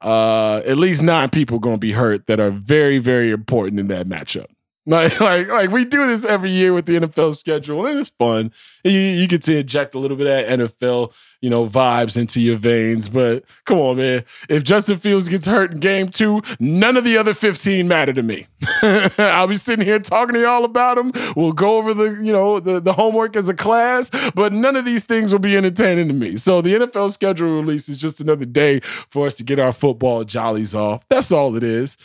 [0.00, 4.06] uh, at least nine people gonna be hurt that are very, very important in that
[4.06, 4.46] matchup.
[4.86, 8.52] Like, like, like we do this every year with the NFL schedule, and it's fun.
[8.84, 12.40] You, you get to inject a little bit of that NFL, you know, vibes into
[12.40, 13.08] your veins.
[13.08, 14.24] But come on, man.
[14.48, 18.22] If Justin Fields gets hurt in game two, none of the other 15 matter to
[18.22, 18.46] me.
[19.18, 21.12] I'll be sitting here talking to y'all about them.
[21.34, 24.84] We'll go over the, you know, the, the homework as a class, but none of
[24.84, 26.36] these things will be entertaining to me.
[26.36, 30.24] So the NFL schedule release is just another day for us to get our football
[30.24, 31.04] jollies off.
[31.08, 31.98] That's all it is.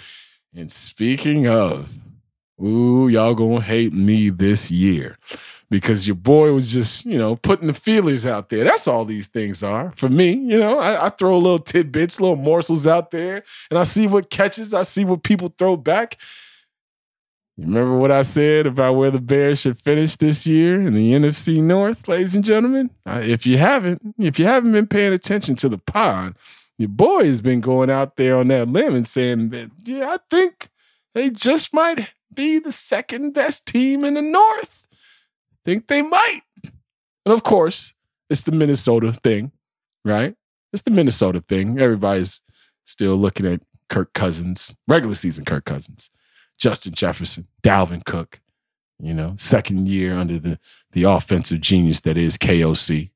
[0.54, 2.01] And speaking of,
[2.62, 5.18] Ooh, y'all gonna hate me this year
[5.72, 8.64] because your boy was just, you know, putting the feelers out there.
[8.64, 10.34] That's all these things are for me.
[10.34, 14.30] You know, I, I, throw little tidbits, little morsels out there, and I see what
[14.30, 14.74] catches.
[14.74, 16.18] I see what people throw back.
[17.58, 21.62] Remember what I said about where the Bears should finish this year in the NFC
[21.62, 22.90] North, ladies and gentlemen?
[23.06, 26.36] Uh, if you haven't, if you haven't been paying attention to the pod,
[26.78, 30.18] your boy has been going out there on that limb and saying that, yeah, I
[30.30, 30.70] think
[31.14, 34.88] they just might be the second best team in the North.
[35.66, 36.42] Think they might.
[36.64, 37.94] And of course,
[38.30, 39.52] it's the Minnesota thing,
[40.04, 40.36] right?
[40.74, 41.80] It's the Minnesota thing.
[41.80, 42.42] Everybody's
[42.86, 46.10] still looking at Kirk Cousins, regular season Kirk Cousins,
[46.58, 48.40] Justin Jefferson, Dalvin Cook,
[49.00, 50.60] you know, second year under the,
[50.94, 53.12] the offensive genius that is KOC.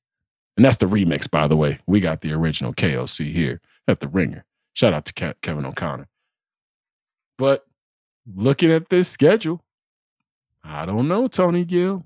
[0.58, 1.80] And that's the remix, by the way.
[1.86, 4.45] We got the original KOC here at the Ringer.
[4.73, 6.08] Shout out to Ke- Kevin O'Connor.
[7.38, 7.65] But
[8.33, 9.63] looking at this schedule,
[10.63, 12.03] I don't know, Tony Gill.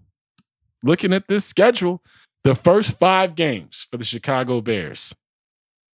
[0.84, 2.01] Looking at this schedule,
[2.43, 5.13] the first five games for the Chicago Bears,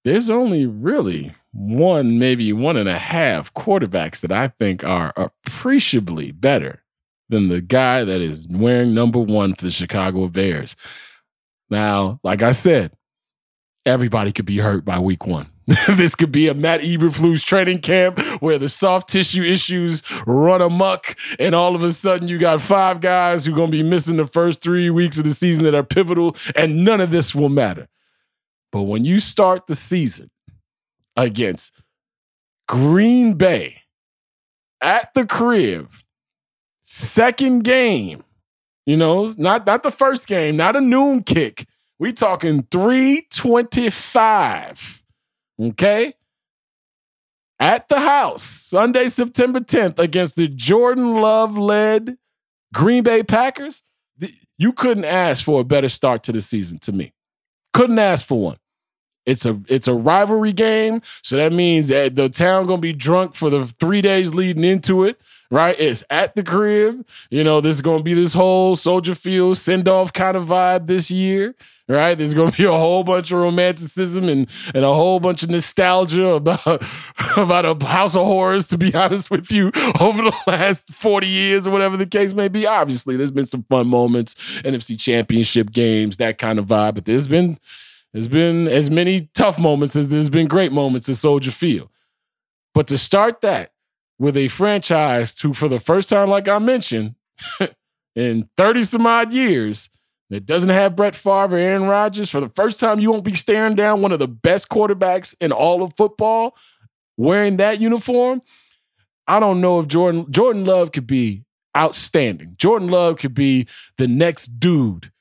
[0.04, 6.32] there's only really one, maybe one and a half quarterbacks that I think are appreciably
[6.32, 6.84] better
[7.30, 10.76] than the guy that is wearing number one for the Chicago Bears.
[11.70, 12.92] Now, like I said,
[13.86, 15.48] everybody could be hurt by week one.
[15.96, 21.18] this could be a Matt Eberflus training camp where the soft tissue issues run amok,
[21.40, 24.18] and all of a sudden you got five guys who are going to be missing
[24.18, 27.50] the first three weeks of the season that are pivotal, and none of this will
[27.50, 27.88] matter.
[28.72, 30.30] But when you start the season
[31.16, 31.74] against
[32.68, 33.82] Green Bay
[34.82, 35.90] at the crib,
[36.84, 38.24] second game,
[38.86, 41.66] you know, not not the first game, not a noon kick.
[41.98, 45.05] We talking 325
[45.62, 46.14] Okay.
[47.60, 52.18] At the house, Sunday, September 10th, against the Jordan Love led
[52.74, 53.82] Green Bay Packers.
[54.58, 57.14] You couldn't ask for a better start to the season to me.
[57.74, 58.58] Couldn't ask for one.
[59.26, 63.34] It's a it's a rivalry game, so that means that the town gonna be drunk
[63.34, 65.20] for the three days leading into it.
[65.52, 67.08] Right, it's at the crib.
[67.30, 70.88] You know, this is gonna be this whole Soldier Field send off kind of vibe
[70.88, 71.56] this year.
[71.88, 75.52] Right, there's gonna be a whole bunch of romanticism and and a whole bunch of
[75.52, 76.66] nostalgia about
[77.38, 78.68] about a house of horrors.
[78.70, 82.48] To be honest with you, over the last forty years or whatever the case may
[82.48, 86.96] be, obviously there's been some fun moments, NFC Championship games, that kind of vibe.
[86.96, 87.60] But there's been
[88.14, 91.90] there's been as many tough moments as there's been great moments at Soldier Field.
[92.74, 93.74] But to start that
[94.18, 97.16] with a franchise who, for the first time, like I mentioned,
[98.16, 99.90] in 30 some odd years,
[100.30, 103.36] that doesn't have Brett Favre or Aaron Rodgers, for the first time, you won't be
[103.36, 106.58] staring down one of the best quarterbacks in all of football
[107.18, 108.42] wearing that uniform.
[109.28, 111.44] I don't know if Jordan Jordan Love could be
[111.78, 112.56] outstanding.
[112.58, 115.12] Jordan Love could be the next dude.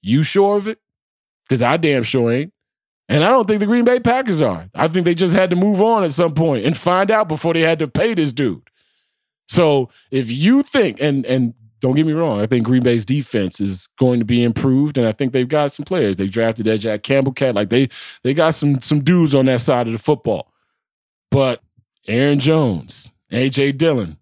[0.00, 0.78] You sure of it?
[1.44, 2.52] Because I damn sure ain't.
[3.08, 4.66] And I don't think the Green Bay Packers are.
[4.74, 7.54] I think they just had to move on at some point and find out before
[7.54, 8.68] they had to pay this dude.
[9.48, 13.60] So if you think, and and don't get me wrong, I think Green Bay's defense
[13.60, 16.16] is going to be improved, and I think they've got some players.
[16.16, 17.88] They drafted that Jack Campbell cat, like they
[18.24, 20.52] they got some some dudes on that side of the football.
[21.30, 21.62] But
[22.06, 24.18] Aaron Jones, AJ Dillon,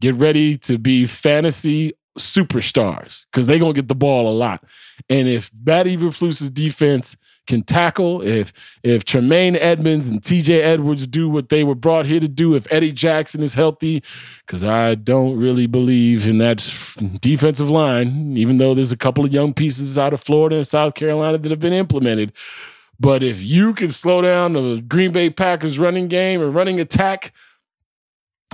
[0.00, 4.62] get ready to be fantasy superstars because they're gonna get the ball a lot.
[5.08, 7.16] And if Matt Eberflus's defense
[7.48, 12.20] can tackle, if if Tremaine Edmunds and TJ Edwards do what they were brought here
[12.20, 14.02] to do, if Eddie Jackson is healthy,
[14.46, 16.58] because I don't really believe in that
[17.20, 20.94] defensive line, even though there's a couple of young pieces out of Florida and South
[20.94, 22.32] Carolina that have been implemented.
[23.00, 27.32] But if you can slow down the Green Bay Packers running game or running attack,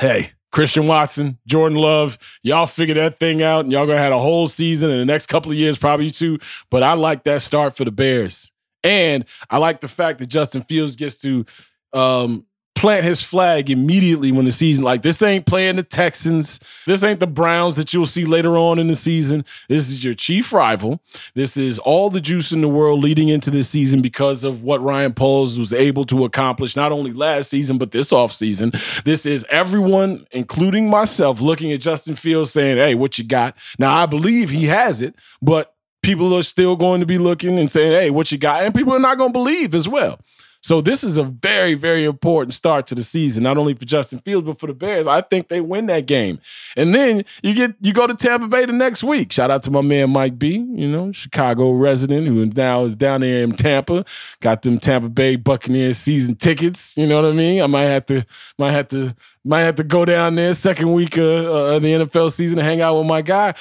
[0.00, 4.20] hey, Christian Watson, Jordan Love, y'all figure that thing out, and y'all gonna have a
[4.20, 6.38] whole season in the next couple of years, probably too.
[6.70, 8.52] But I like that start for the Bears.
[8.84, 11.44] And I like the fact that Justin Fields gets to
[11.92, 16.60] um, plant his flag immediately when the season like this ain't playing the Texans.
[16.86, 19.44] This ain't the Browns that you'll see later on in the season.
[19.68, 21.00] This is your chief rival.
[21.34, 24.82] This is all the juice in the world leading into this season because of what
[24.82, 28.72] Ryan Poles was able to accomplish not only last season but this offseason.
[29.04, 33.94] This is everyone including myself looking at Justin Fields saying, "Hey, what you got?" Now
[33.94, 35.73] I believe he has it, but
[36.04, 38.92] people are still going to be looking and saying, "Hey, what you got?" And people
[38.92, 40.20] are not going to believe as well.
[40.64, 44.20] So this is a very, very important start to the season, not only for Justin
[44.20, 45.06] Fields but for the Bears.
[45.06, 46.40] I think they win that game,
[46.74, 49.30] and then you get you go to Tampa Bay the next week.
[49.30, 53.20] Shout out to my man Mike B, you know, Chicago resident who now is down
[53.20, 54.06] there in Tampa.
[54.40, 56.96] Got them Tampa Bay Buccaneers season tickets.
[56.96, 57.62] You know what I mean?
[57.62, 58.24] I might have to
[58.58, 59.14] might have to
[59.44, 62.80] might have to go down there second week of uh, the NFL season and hang
[62.80, 63.54] out with my guy.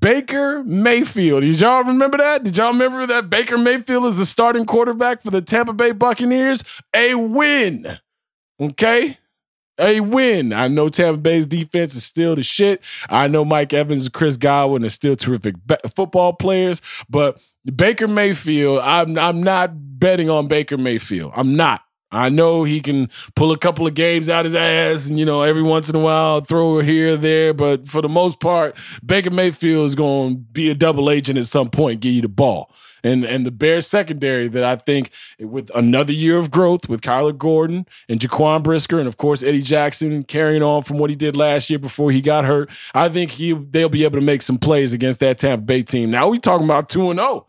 [0.00, 1.42] Baker Mayfield.
[1.42, 2.42] Did y'all remember that?
[2.42, 6.64] Did y'all remember that Baker Mayfield is the starting quarterback for the Tampa Bay Buccaneers?
[6.94, 7.86] A win.
[8.58, 9.18] Okay?
[9.78, 10.54] A win.
[10.54, 12.82] I know Tampa Bay's defense is still the shit.
[13.10, 17.42] I know Mike Evans and Chris Godwin are still terrific be- football players, but
[17.74, 21.32] Baker Mayfield, I'm I'm not betting on Baker Mayfield.
[21.36, 21.82] I'm not.
[22.12, 25.42] I know he can pull a couple of games out his ass and, you know,
[25.42, 27.52] every once in a while throw here or there.
[27.52, 31.46] But for the most part, Baker Mayfield is going to be a double agent at
[31.46, 32.70] some point, give you the ball.
[33.02, 37.36] And, and the Bears secondary that I think with another year of growth with Kyler
[37.36, 41.36] Gordon and Jaquan Brisker and of course Eddie Jackson carrying on from what he did
[41.36, 44.58] last year before he got hurt, I think he they'll be able to make some
[44.58, 46.10] plays against that Tampa Bay team.
[46.10, 47.46] Now we talking about 2 and 0.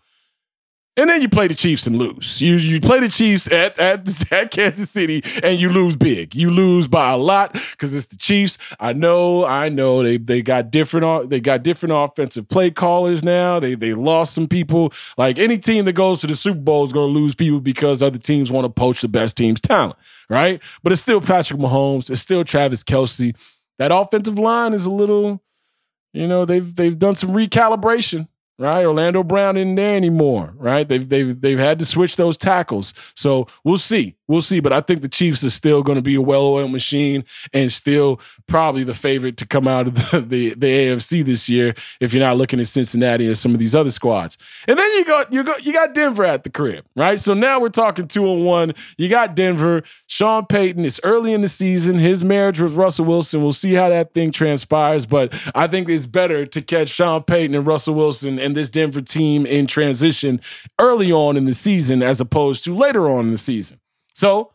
[0.97, 2.41] And then you play the Chiefs and lose.
[2.41, 6.35] You you play the Chiefs at, at, at Kansas City and you lose big.
[6.35, 8.57] You lose by a lot because it's the Chiefs.
[8.79, 13.59] I know, I know they they got different they got different offensive play callers now.
[13.59, 14.91] They they lost some people.
[15.19, 18.01] Like any team that goes to the Super Bowl is going to lose people because
[18.01, 19.97] other teams want to poach the best team's talent,
[20.31, 20.59] right?
[20.81, 22.09] But it's still Patrick Mahomes.
[22.09, 23.35] It's still Travis Kelce.
[23.77, 25.43] That offensive line is a little,
[26.11, 28.27] you know, they've they've done some recalibration
[28.59, 28.85] right?
[28.85, 30.87] Orlando Brown isn't there anymore, right?
[30.87, 32.93] They've they've they've had to switch those tackles.
[33.15, 34.16] So we'll see.
[34.27, 34.59] We'll see.
[34.59, 38.19] But I think the Chiefs are still going to be a well-oiled machine and still
[38.47, 42.23] probably the favorite to come out of the, the, the AFC this year if you're
[42.23, 44.37] not looking at Cincinnati or some of these other squads.
[44.67, 47.19] And then you got you got you got Denver at the crib, right?
[47.19, 48.73] So now we're talking two and one.
[48.97, 49.83] You got Denver.
[50.07, 51.97] Sean Payton is early in the season.
[51.97, 53.41] His marriage with Russell Wilson.
[53.41, 55.05] We'll see how that thing transpires.
[55.05, 59.01] But I think it's better to catch Sean Payton and Russell Wilson and this Denver
[59.01, 60.41] team in transition
[60.79, 63.79] early on in the season as opposed to later on in the season.
[64.17, 64.51] So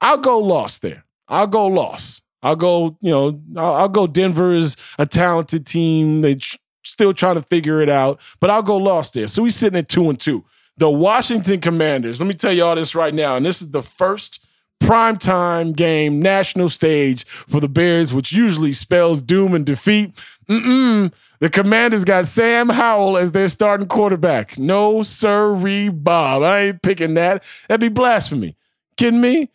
[0.00, 1.04] I'll go lost there.
[1.28, 2.24] I'll go lost.
[2.42, 6.22] I'll go, you know, I'll, go Denver is a talented team.
[6.22, 9.28] They tr- still trying to figure it out, but I'll go lost there.
[9.28, 10.44] So he's sitting at two and two.
[10.78, 12.20] the Washington Commanders.
[12.20, 14.44] Let me tell you all this right now, and this is the first
[14.82, 20.20] primetime game, national stage for the Bears, which usually spells doom and defeat.
[20.48, 21.12] Mm-mm.
[21.38, 24.58] The Commanders got Sam Howell as their starting quarterback.
[24.58, 26.42] No, sirree, Bob.
[26.42, 27.44] I ain't picking that.
[27.68, 28.56] That'd be blasphemy.
[28.96, 29.48] Kidding me?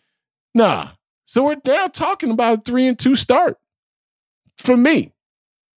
[0.54, 0.90] Nah.
[1.24, 3.58] So we're now talking about a three and two start
[4.56, 5.12] for me.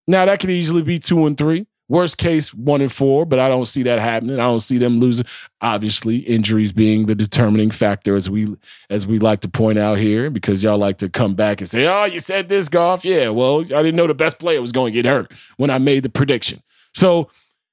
[0.06, 1.66] Now that could easily be two and three.
[1.88, 4.40] Worst case, one and four, but I don't see that happening.
[4.40, 5.26] I don't see them losing.
[5.60, 8.56] Obviously, injuries being the determining factor, as we
[8.88, 11.86] as we like to point out here, because y'all like to come back and say,
[11.86, 14.94] "Oh, you said this, Goff." Yeah, well, I didn't know the best player was going
[14.94, 16.62] to get hurt when I made the prediction.
[16.94, 17.28] So,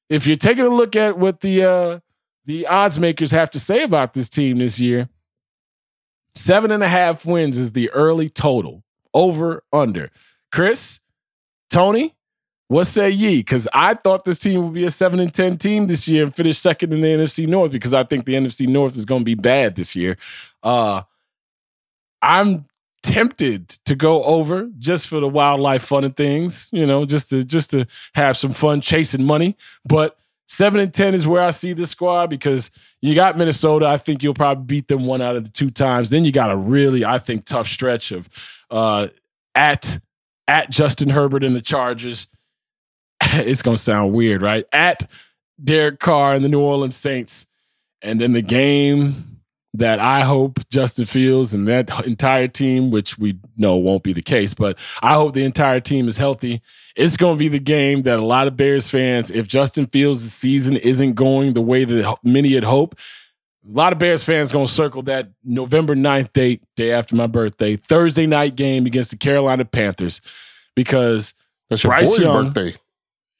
[0.09, 1.99] if you're taking a look at what the uh,
[2.45, 5.07] the odds makers have to say about this team this year,
[6.39, 8.83] seven and a half wins is the early total.
[9.13, 10.11] Over under.
[10.51, 11.01] Chris,
[11.69, 12.13] Tony,
[12.67, 13.37] what say ye?
[13.37, 16.35] Because I thought this team would be a seven and ten team this year and
[16.35, 19.25] finish second in the NFC North because I think the NFC North is going to
[19.25, 20.17] be bad this year.
[20.61, 21.01] Uh,
[22.21, 22.65] I'm
[23.01, 27.43] tempted to go over just for the wildlife fun and things, you know, just to
[27.43, 29.57] just to have some fun chasing money.
[29.85, 30.17] But
[30.49, 32.71] seven and ten is where I see this squad because
[33.01, 33.87] you got Minnesota.
[33.87, 36.09] I think you'll probably beat them one out of the two times.
[36.09, 38.27] Then you got a really, I think, tough stretch of
[38.69, 39.07] uh,
[39.55, 39.99] at
[40.47, 42.27] at Justin Herbert and the Chargers.
[43.21, 44.65] it's to sound weird, right?
[44.73, 45.09] At
[45.63, 47.45] Derek Carr and the New Orleans Saints.
[48.01, 49.39] And then the game
[49.73, 54.21] that I hope Justin Fields and that entire team, which we know won't be the
[54.21, 56.61] case, but I hope the entire team is healthy.
[56.99, 60.21] It's going to be the game that a lot of Bears fans, if Justin Fields'
[60.21, 62.99] the season isn't going the way that many had hoped,
[63.65, 67.25] a lot of Bears fans going to circle that November 9th date, day after my
[67.25, 70.19] birthday, Thursday night game against the Carolina Panthers
[70.75, 71.33] because
[71.69, 72.77] That's your Bryce Young, birthday.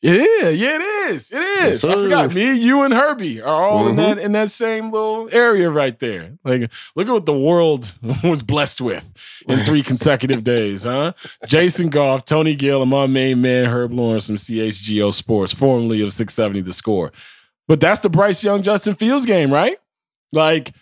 [0.01, 0.57] It is.
[0.59, 0.81] Yeah, it
[1.11, 1.31] is.
[1.31, 1.83] It is.
[1.83, 2.33] Yes, I forgot.
[2.33, 3.97] Me, you, and Herbie are all in Mhm.
[3.97, 6.37] that in that same little area right there.
[6.45, 7.91] Like, look at what the world
[8.23, 9.05] was blessed with
[9.47, 11.13] in three consecutive days, huh?
[11.47, 16.13] Jason Goff, Tony Gill, and my main man Herb Lawrence from CHGO Sports, formerly of
[16.13, 17.11] 670 The Score.
[17.67, 19.77] But that's the Bryce Young Justin Fields game, right?
[20.33, 20.73] Like.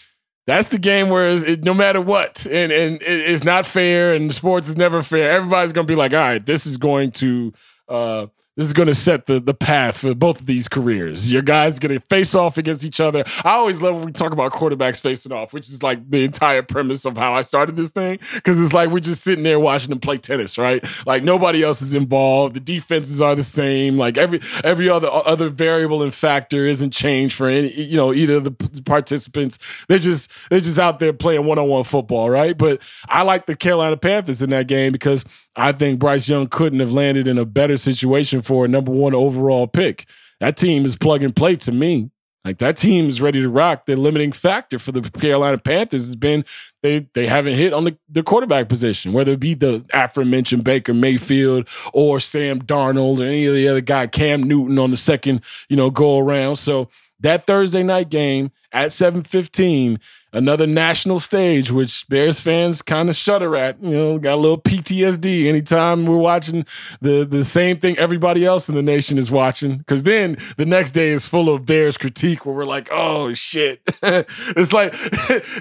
[0.45, 4.34] That's the game where it, no matter what, and and it, it's not fair, and
[4.34, 5.30] sports is never fair.
[5.30, 7.51] Everybody's gonna be like, all right, this is going to
[7.89, 8.28] uh,
[8.58, 11.32] this is going to set the the path for both of these careers.
[11.32, 13.24] Your guys going to face off against each other.
[13.43, 16.64] I always love when we talk about quarterbacks facing off, which is like the entire
[16.64, 18.20] premise of how I started this thing.
[18.34, 20.84] Because it's like we're just sitting there watching them play tennis, right?
[21.05, 22.55] Like nobody else is involved.
[22.55, 23.97] The defenses are the same.
[23.97, 28.39] Like every every other other variable and factor isn't changed for any you know either
[28.39, 28.51] the
[28.86, 29.60] participants.
[29.88, 32.58] They're just they're just out there playing one on one football, right?
[32.58, 35.24] But I like the Carolina Panthers in that game because
[35.58, 39.16] I think Bryce Young couldn't have landed in a better situation for a number one
[39.16, 40.08] overall pick.
[40.39, 42.12] That team is plug and play to me.
[42.45, 43.88] Like that team is ready to rock.
[43.88, 46.45] The limiting factor for the Carolina Panthers has been
[46.82, 50.93] they they haven't hit on the, the quarterback position, whether it be the aforementioned Baker
[50.93, 55.41] Mayfield or Sam Darnold or any of the other guy, Cam Newton on the second,
[55.68, 56.55] you know, go around.
[56.55, 56.88] So
[57.20, 59.99] that Thursday night game at 7:15,
[60.38, 63.81] another national stage, which Bears fans kind of shudder at.
[63.83, 66.65] You know, got a little PTSD anytime we're watching
[67.01, 69.77] the the same thing everybody else in the nation is watching.
[69.77, 73.81] Because then the next day is full of Bears critique, where we're like, oh shit,
[74.03, 74.91] it's like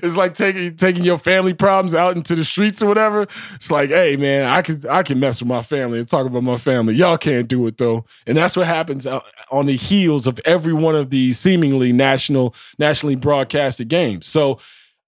[0.03, 3.23] it's like taking taking your family problems out into the streets or whatever.
[3.55, 6.43] It's like, hey man, I can I can mess with my family and talk about
[6.43, 6.95] my family.
[6.95, 10.73] Y'all can't do it though, and that's what happens out- on the heels of every
[10.73, 14.27] one of these seemingly national nationally broadcasted games.
[14.27, 14.59] So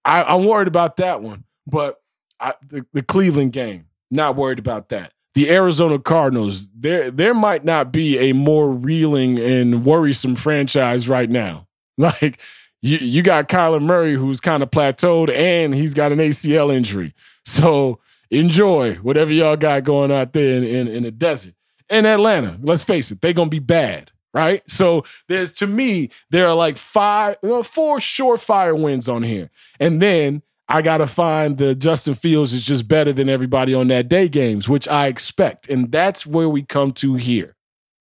[0.05, 2.01] I, I'm worried about that one, but
[2.41, 5.13] I, the, the Cleveland game, not worried about that.
[5.35, 11.31] The Arizona Cardinals, there there might not be a more reeling and worrisome franchise right
[11.31, 11.67] now.
[12.01, 12.41] Like
[12.81, 17.13] you, you got Kyler Murray who's kind of plateaued and he's got an ACL injury.
[17.45, 17.99] So
[18.31, 21.55] enjoy whatever y'all got going out there in, in, in the desert.
[21.91, 24.63] In Atlanta, let's face it, they're gonna be bad, right?
[24.71, 29.51] So there's to me, there are like five, you know, four surefire wins on here.
[29.81, 34.09] And then I gotta find the Justin Fields is just better than everybody on that
[34.09, 35.69] day games, which I expect.
[35.69, 37.57] And that's where we come to here.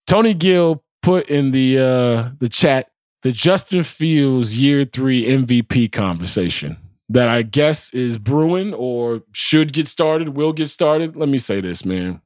[0.06, 2.90] Tony Gill put in the uh the chat
[3.22, 6.76] the Justin Fields year three MVP conversation
[7.08, 11.16] that I guess is brewing or should get started, will get started.
[11.16, 12.20] Let me say this, man.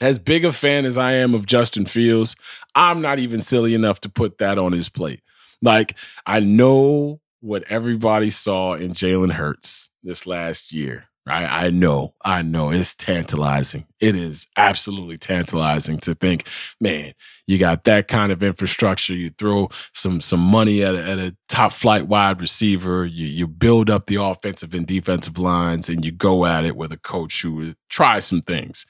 [0.00, 2.36] As big a fan as I am of Justin Fields,
[2.74, 5.20] I'm not even silly enough to put that on his plate.
[5.62, 5.96] Like,
[6.26, 12.42] I know what everybody saw in Jalen Hurts this last year, I, I know, I
[12.42, 12.70] know.
[12.70, 13.86] It's tantalizing.
[14.00, 16.48] It is absolutely tantalizing to think,
[16.80, 17.12] man,
[17.46, 19.14] you got that kind of infrastructure.
[19.14, 23.04] You throw some some money at a, at a top flight wide receiver.
[23.04, 26.92] You you build up the offensive and defensive lines, and you go at it with
[26.92, 28.86] a coach who tries some things.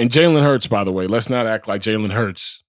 [0.00, 2.62] And Jalen Hurts, by the way, let's not act like Jalen Hurts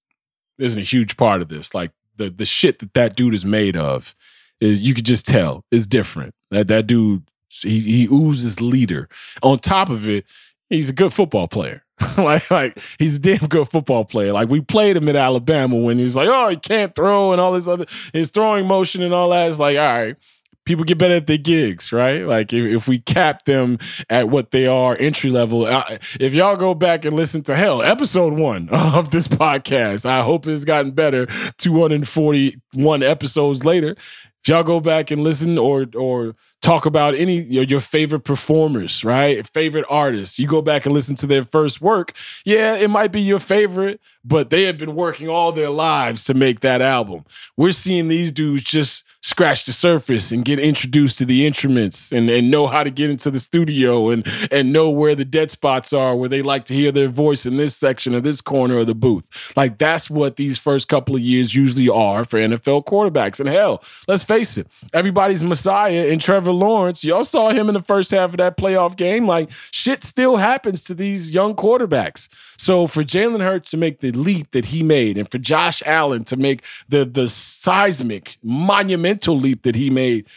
[0.60, 1.74] isn't a huge part of this.
[1.74, 4.14] Like the the shit that that dude is made of
[4.60, 6.36] is you could just tell is different.
[6.52, 9.08] That that dude he, he oozes leader.
[9.42, 10.26] On top of it,
[10.70, 11.86] he's a good football player.
[12.18, 14.34] like, like he's a damn good football player.
[14.34, 17.40] Like we played him at Alabama when he was like, oh, he can't throw and
[17.40, 19.48] all this other his throwing motion and all that.
[19.48, 20.18] It's like, all right,
[20.66, 22.26] people get better at their gigs, right?
[22.26, 23.78] Like if, if we cap them
[24.09, 25.66] at what they are entry level.
[25.66, 30.22] Uh, if y'all go back and listen to hell episode one of this podcast, I
[30.22, 31.28] hope it's gotten better.
[31.57, 37.16] Two hundred forty-one episodes later, if y'all go back and listen or or talk about
[37.16, 39.47] any your, your favorite performers, right?
[39.47, 40.39] Favorite artists.
[40.39, 42.14] You go back and listen to their first work.
[42.45, 46.34] Yeah, it might be your favorite, but they have been working all their lives to
[46.34, 47.26] make that album.
[47.57, 52.30] We're seeing these dudes just scratch the surface and get introduced to the instruments and,
[52.30, 55.93] and know how to get into the studio and and know where the dead spots
[55.93, 58.88] are where they like to hear their voice in this section or this corner of
[58.88, 59.55] the booth.
[59.55, 63.39] Like that's what these first couple of years usually are for NFL quarterbacks.
[63.39, 67.04] And hell, let's face it, everybody's messiah in Trevor Lawrence.
[67.04, 69.28] Y'all saw him in the first half of that playoff game.
[69.28, 72.30] Like shit still happens to these young quarterbacks.
[72.58, 76.24] So for Jalen Hurts to make the leap that he made, and for Josh Allen
[76.26, 80.28] to make the the seismic, monumental leap that he made,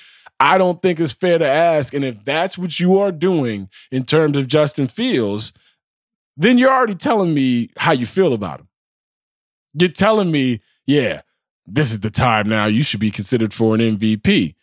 [0.41, 1.95] I don't think it's fair to ask.
[1.95, 5.53] And if that's what you are doing in terms of Justin Fields,
[6.37, 8.69] then you're already telling me how you feel about him.
[9.75, 11.23] You're telling me, yeah,
[11.67, 12.67] this is the time now.
[12.67, 14.55] You should be considered for an MVP.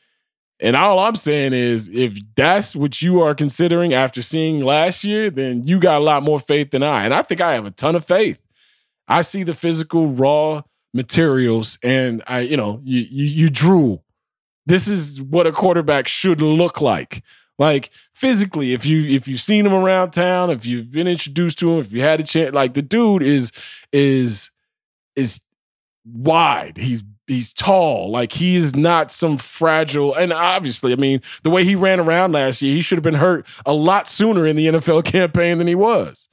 [0.62, 5.32] And all I'm saying is, if that's what you are considering after seeing last year,
[5.32, 7.04] then you got a lot more faith than I.
[7.04, 8.38] And I think I have a ton of faith.
[9.08, 10.62] I see the physical, raw
[10.94, 14.04] materials, and I, you know, you you, you drool.
[14.68, 17.24] This is what a quarterback should look like.
[17.58, 21.74] Like physically, if you if you've seen him around town, if you've been introduced to
[21.74, 23.52] him, if you had a chance, like the dude is
[23.92, 24.52] is
[25.16, 25.42] is
[26.06, 26.78] wide.
[26.78, 28.12] He's he's tall.
[28.12, 30.14] Like he's not some fragile.
[30.14, 33.14] And obviously, I mean, the way he ran around last year, he should have been
[33.16, 36.30] hurt a lot sooner in the NFL campaign than he was.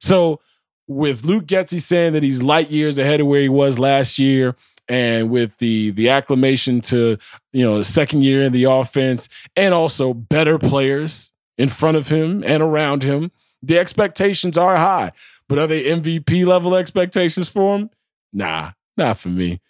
[0.00, 0.40] So
[0.88, 4.54] with Luke Getsy saying that he's light years ahead of where he was last year,
[4.88, 7.16] and with the the acclamation to
[7.52, 12.08] you know the second year in the offense, and also better players in front of
[12.08, 13.30] him and around him,
[13.62, 15.12] the expectations are high.
[15.48, 17.90] But are they MVP level expectations for him?
[18.32, 19.60] Nah, not for me.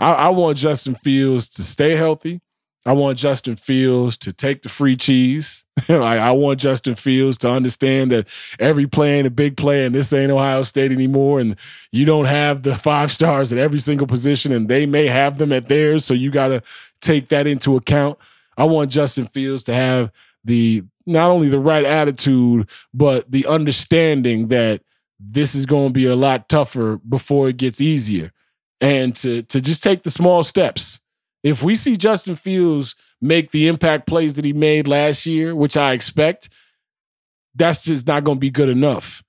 [0.00, 2.40] I, I want Justin Fields to stay healthy.
[2.86, 5.66] I want Justin Fields to take the free cheese.
[5.90, 8.26] I want Justin Fields to understand that
[8.58, 11.40] every play ain't a big play, and this ain't Ohio State anymore.
[11.40, 11.56] And
[11.92, 15.52] you don't have the five stars at every single position, and they may have them
[15.52, 16.06] at theirs.
[16.06, 16.62] So you got to
[17.02, 18.18] take that into account.
[18.56, 20.10] I want Justin Fields to have
[20.42, 24.80] the not only the right attitude, but the understanding that
[25.18, 28.32] this is going to be a lot tougher before it gets easier
[28.80, 31.00] and to to just take the small steps.
[31.42, 35.76] If we see Justin Fields make the impact plays that he made last year, which
[35.76, 36.50] I expect,
[37.54, 39.22] that's just not going to be good enough.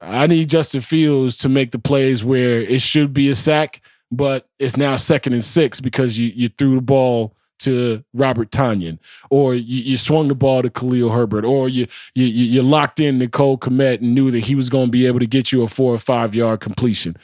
[0.00, 4.48] I need Justin Fields to make the plays where it should be a sack, but
[4.58, 9.54] it's now second and six because you you threw the ball to Robert Tonyan, or
[9.54, 13.58] you, you, swung the ball to Khalil Herbert, or you you you locked in Nicole
[13.58, 15.92] Kmet and knew that he was going to be able to get you a four
[15.92, 17.16] or five yard completion.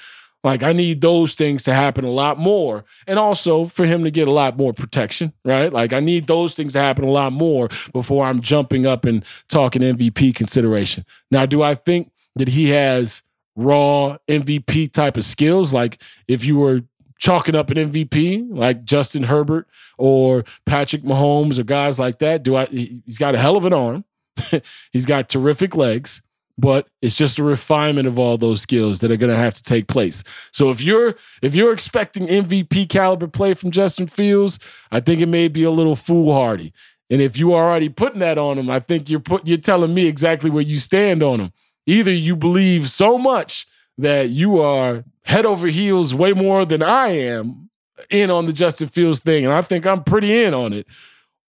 [0.46, 2.84] Like I need those things to happen a lot more.
[3.08, 5.72] And also for him to get a lot more protection, right?
[5.72, 9.24] Like I need those things to happen a lot more before I'm jumping up and
[9.48, 11.04] talking MVP consideration.
[11.32, 13.24] Now, do I think that he has
[13.56, 15.72] raw MVP type of skills?
[15.72, 16.82] Like if you were
[17.18, 19.66] chalking up an MVP like Justin Herbert
[19.98, 23.72] or Patrick Mahomes or guys like that, do I he's got a hell of an
[23.72, 24.04] arm.
[24.92, 26.22] he's got terrific legs
[26.58, 29.62] but it's just a refinement of all those skills that are going to have to
[29.62, 30.24] take place.
[30.52, 34.58] So if you're if you're expecting MVP caliber play from Justin Fields,
[34.90, 36.72] I think it may be a little foolhardy.
[37.10, 39.94] And if you are already putting that on him, I think you're put you're telling
[39.94, 41.52] me exactly where you stand on him.
[41.86, 43.66] Either you believe so much
[43.98, 47.70] that you are head over heels way more than I am
[48.10, 50.86] in on the Justin Fields thing, and I think I'm pretty in on it,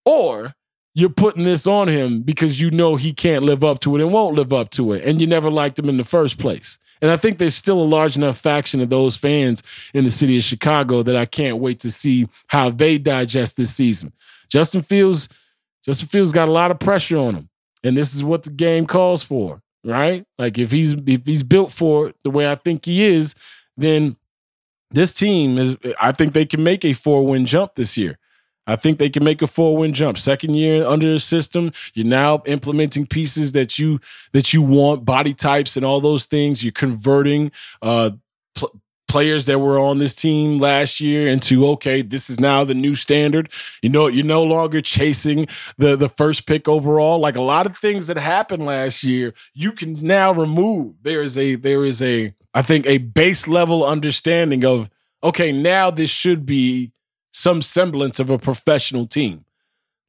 [0.05, 0.55] or
[0.97, 4.15] you're putting this on him because you know he can't live up to it and
[4.15, 5.05] won't live up to it.
[5.05, 6.79] And you never liked him in the first place.
[7.03, 10.39] And I think there's still a large enough faction of those fans in the city
[10.39, 14.11] of Chicago that I can't wait to see how they digest this season.
[14.49, 15.29] Justin Fields,
[15.85, 17.51] Justin Fields got a lot of pressure on him.
[17.85, 20.25] and this is what the game calls for, right?
[20.39, 23.35] Like if he's if he's built for it the way I think he is,
[23.77, 24.17] then
[24.93, 28.17] this team is I think they can make a four win jump this year.
[28.67, 30.19] I think they can make a four win jump.
[30.19, 34.01] Second year under the system, you're now implementing pieces that you
[34.33, 36.64] that you want, body types and all those things.
[36.64, 38.11] You're converting uh,
[38.55, 42.75] pl- players that were on this team last year into okay, this is now the
[42.75, 43.51] new standard.
[43.83, 45.47] You know, you're no longer chasing
[45.79, 47.21] the the first pick overall.
[47.21, 50.95] Like a lot of things that happened last year, you can now remove.
[51.03, 54.91] There is a there is a I think a base level understanding of
[55.23, 56.93] okay, now this should be
[57.37, 59.45] some semblance of a professional team.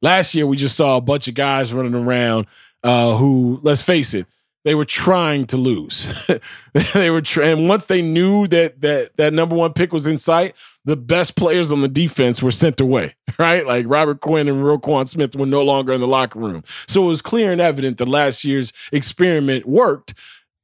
[0.00, 2.46] Last year, we just saw a bunch of guys running around
[2.82, 4.26] uh, who, let's face it,
[4.64, 6.26] they were trying to lose.
[6.94, 7.58] they were trying.
[7.58, 10.56] And once they knew that that that number one pick was in sight,
[10.86, 13.14] the best players on the defense were sent away.
[13.38, 16.64] Right, like Robert Quinn and Roquan Smith were no longer in the locker room.
[16.88, 20.14] So it was clear and evident that last year's experiment worked.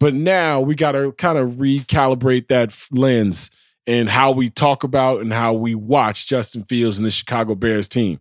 [0.00, 3.50] But now we got to kind of recalibrate that lens
[3.87, 7.89] and how we talk about and how we watch Justin Fields and the Chicago Bears
[7.89, 8.20] team.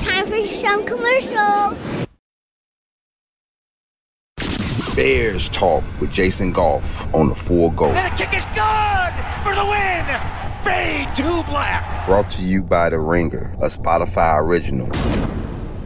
[0.00, 2.06] Time for some commercials.
[4.94, 7.86] Bears Talk with Jason Goff on the Full Go.
[7.90, 9.12] And the kick is good
[9.42, 10.04] for the win.
[10.62, 12.06] Fade to black.
[12.06, 14.88] Brought to you by The Ringer, a Spotify original.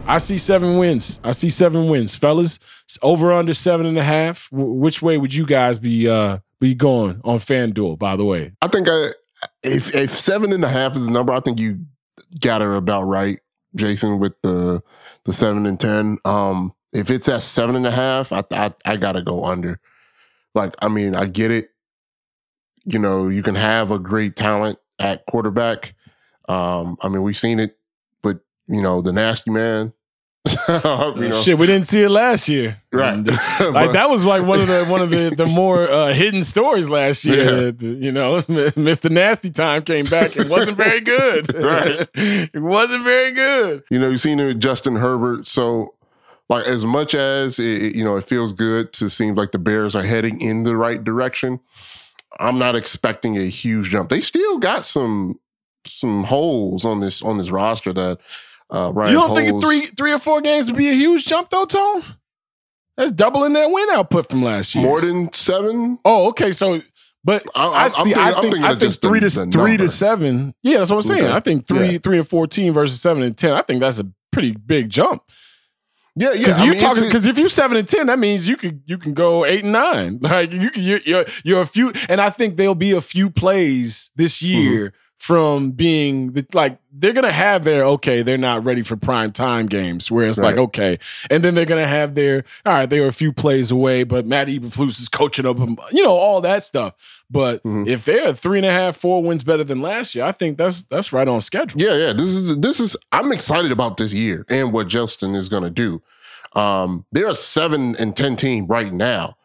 [0.06, 1.20] I see seven wins.
[1.24, 2.58] I see seven wins, fellas.
[2.84, 4.48] It's over under seven and a half.
[4.50, 7.98] W- which way would you guys be uh be going on FanDuel?
[7.98, 9.10] By the way, I think I,
[9.62, 11.80] if if seven and a half is the number, I think you
[12.40, 13.40] got it about right,
[13.74, 14.82] Jason, with the
[15.24, 16.18] the seven and ten.
[16.24, 19.80] Um, if it's at seven and a half, I I, I gotta go under.
[20.54, 21.70] Like, I mean, I get it.
[22.84, 25.94] You know, you can have a great talent at quarterback.
[26.48, 27.76] Um, I mean, we've seen it,
[28.22, 29.92] but you know, the nasty man.
[30.68, 31.42] you know.
[31.42, 33.14] Shit, we didn't see it last year, Right.
[33.14, 33.28] And,
[33.60, 36.42] uh, like that was like one of the one of the the more uh, hidden
[36.42, 37.66] stories last year.
[37.66, 37.72] Yeah.
[37.80, 39.10] You know, Mr.
[39.10, 40.36] Nasty Time came back.
[40.36, 41.54] It wasn't very good.
[41.54, 42.08] Right.
[42.14, 43.82] it wasn't very good.
[43.90, 45.46] You know, you've seen it with Justin Herbert.
[45.46, 45.94] So,
[46.48, 49.58] like, as much as it, it- you know, it feels good to seem like the
[49.58, 51.60] Bears are heading in the right direction.
[52.40, 54.10] I'm not expecting a huge jump.
[54.10, 55.38] They still got some
[55.86, 58.18] some holes on this on this roster that
[58.70, 59.12] uh, Ryan.
[59.12, 62.02] you don't think three three or four games would be a huge jump though, Tone?
[62.96, 64.82] That's doubling that win output from last year.
[64.84, 65.98] more than seven?
[66.04, 66.50] Oh, okay.
[66.52, 66.80] So,
[67.22, 68.02] but I- I, I'm see.
[68.02, 70.54] thinking- I I'm think, thinking I think just the- three to three to seven.
[70.62, 71.24] Yeah, that's what I'm saying.
[71.26, 71.32] Okay.
[71.32, 71.98] I think three Yeah.
[72.02, 73.52] three and fourteen versus seven and ten.
[73.54, 75.22] I think that's a pretty big jump.
[76.16, 76.38] Yeah, yeah.
[76.38, 79.14] Because you talking because if you're seven and ten, that means you could you can
[79.14, 80.18] go eight and nine.
[80.22, 83.30] Like you can you're, you're you're a few, and I think there'll be a few
[83.30, 84.88] plays this Mm-hmm.
[85.18, 89.66] From being the, like they're gonna have their okay, they're not ready for prime time
[89.66, 90.98] games where it's like okay,
[91.28, 94.26] and then they're gonna have their all right, they were a few plays away, but
[94.26, 95.58] Matt Eberflus is coaching up,
[95.92, 97.24] you know, all that stuff.
[97.30, 97.86] But Mhm.
[97.88, 100.84] if they're three and a half, four wins better than last year, I think that's
[100.84, 101.80] that's right on schedule.
[101.80, 102.12] Yeah, yeah.
[102.12, 102.96] This is this is.
[103.12, 106.00] I'm excited about this year and what Justin is to do.
[106.54, 109.36] Um, they're a seven and ten team right now.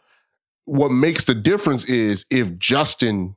[0.65, 3.35] What makes the difference is if Justin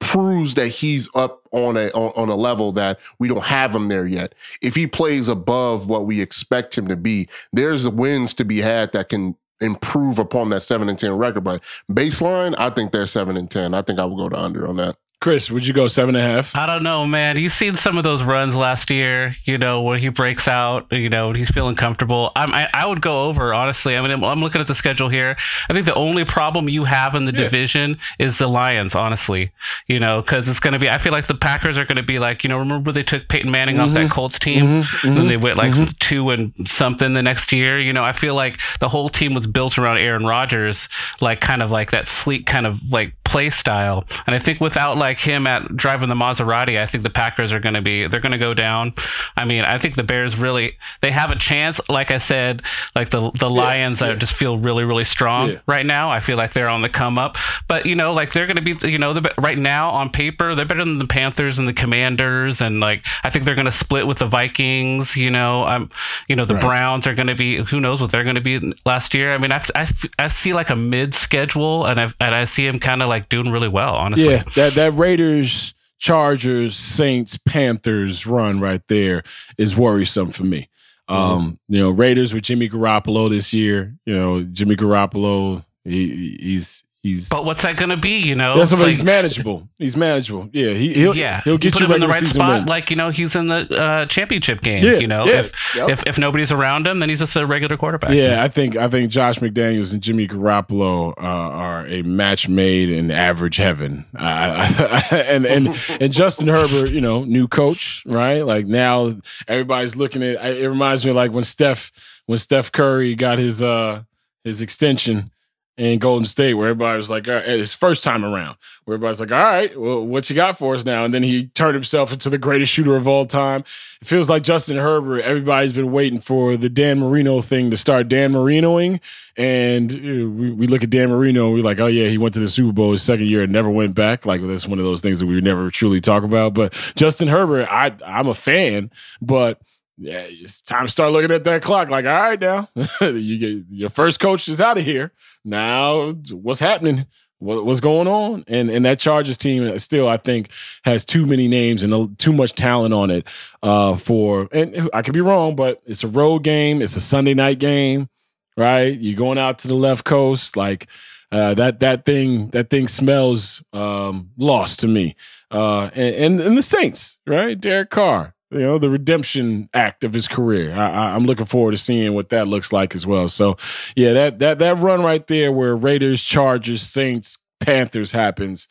[0.00, 4.06] proves that he's up on a on, a level that we don't have him there
[4.06, 4.34] yet.
[4.62, 8.92] If he plays above what we expect him to be, there's wins to be had
[8.92, 11.44] that can improve upon that seven and ten record.
[11.44, 13.74] But baseline, I think they're seven and ten.
[13.74, 14.96] I think I will go to under on that.
[15.20, 16.54] Chris, would you go seven and a half?
[16.54, 17.36] I don't know, man.
[17.38, 21.08] You've seen some of those runs last year, you know, when he breaks out, you
[21.08, 22.30] know, when he's feeling comfortable.
[22.36, 23.96] I'm, I, I would go over, honestly.
[23.96, 25.34] I mean, I'm, I'm looking at the schedule here.
[25.68, 29.50] I think the only problem you have in the division is the Lions, honestly,
[29.88, 32.04] you know, because it's going to be, I feel like the Packers are going to
[32.04, 35.28] be like, you know, remember they took Peyton Manning off that Colts team Mhm, and
[35.28, 35.98] they went like mhm.
[35.98, 37.80] two and something the next year?
[37.80, 40.88] You know, I feel like the whole team was built around Aaron Rodgers,
[41.20, 44.04] like kind of like that sleek kind of like play style.
[44.26, 47.60] And I think without like him at driving the Maserati, I think the Packers are
[47.60, 48.94] going to be they're going to go down.
[49.36, 51.80] I mean, I think the Bears really they have a chance.
[51.88, 52.62] Like I said,
[52.96, 55.58] like the the Lions, I just feel really really strong Yeah.
[55.66, 56.10] right now.
[56.10, 57.36] I feel like they're on the come up.
[57.68, 60.54] But you know, like they're going to be you know the, right now on paper
[60.54, 63.72] they're better than the Panthers and the Commanders, and like I think they're going to
[63.72, 65.16] split with the Vikings.
[65.16, 65.90] You know, I'm
[66.28, 66.62] you know the Right.
[66.62, 69.32] Browns are going to be who knows what they're going to be last year.
[69.32, 72.66] I mean, I, I, I see like a mid schedule, and I and I see
[72.66, 73.94] him kind of like doing really well.
[73.94, 79.22] Honestly, Yeah, that that Raiders, Chargers, Saints, Panthers run right there
[79.56, 80.68] is worrisome for me.
[81.08, 83.96] Um, you know, Raiders with Jimmy Garoppolo this year.
[84.04, 88.18] You know, Jimmy Garoppolo, he, he's He's but what's that going to be?
[88.18, 89.68] You know, that's what It's he's manageable.
[89.76, 90.50] He's manageable.
[90.52, 92.56] Yeah, he, he'll yeah, he'll get put you him in the right spot.
[92.56, 92.68] wins.
[92.68, 94.82] Like you know, he's in the uh, championship game.
[94.82, 95.90] Yeah, you know, yeah, if yep.
[95.90, 98.10] if if nobody's around him, then he's just a regular quarterback.
[98.10, 102.90] Yeah, I think I think Josh McDaniels and Jimmy Garoppolo uh, are a match made
[102.90, 104.04] in average heaven.
[104.16, 105.68] Uh, and and
[106.00, 108.44] and Justin Herbert, you know, new coach, right?
[108.44, 109.14] Like now
[109.46, 110.44] everybody's looking at.
[110.44, 111.92] It reminds me of like when Steph
[112.26, 114.02] when Steph Curry got his uh
[114.42, 115.30] his extension
[115.78, 119.30] in Golden State, where everybody was like, right, his first time around, where everybody's like,
[119.30, 121.04] all right, well, what you got for us now?
[121.04, 123.62] And then he turned himself into the greatest shooter of all time.
[124.02, 128.08] It feels like Justin Herbert, everybody's been waiting for the Dan Marino thing to start
[128.08, 129.00] Dan Marinoing.
[129.36, 132.40] And we, we look at Dan Marino and we're like, oh, yeah, he went to
[132.40, 134.26] the Super Bowl his second year and never went back.
[134.26, 136.54] Like, that's one of those things that we never truly talk about.
[136.54, 138.90] But Justin Herbert, I, I'm a fan,
[139.22, 139.62] but
[139.98, 141.90] yeah, it's time to start looking at that clock.
[141.90, 142.68] Like, all right, now
[143.00, 145.12] you get your first coach is out of here.
[145.44, 147.06] Now, what's happening?
[147.40, 148.44] What, what's going on?
[148.46, 150.50] And and that Chargers team still, I think,
[150.84, 153.26] has too many names and too much talent on it.
[153.62, 156.80] Uh, for and I could be wrong, but it's a road game.
[156.80, 158.08] It's a Sunday night game,
[158.56, 158.98] right?
[158.98, 160.88] You're going out to the left coast, like.
[161.30, 165.14] Uh, that that thing that thing smells um, lost to me.
[165.50, 167.60] Uh, and, and and the Saints, right?
[167.60, 170.74] Derek Carr, you know, the redemption act of his career.
[170.74, 173.28] I, I'm looking forward to seeing what that looks like as well.
[173.28, 173.56] So,
[173.94, 178.68] yeah, that that that run right there, where Raiders, Chargers, Saints, Panthers happens.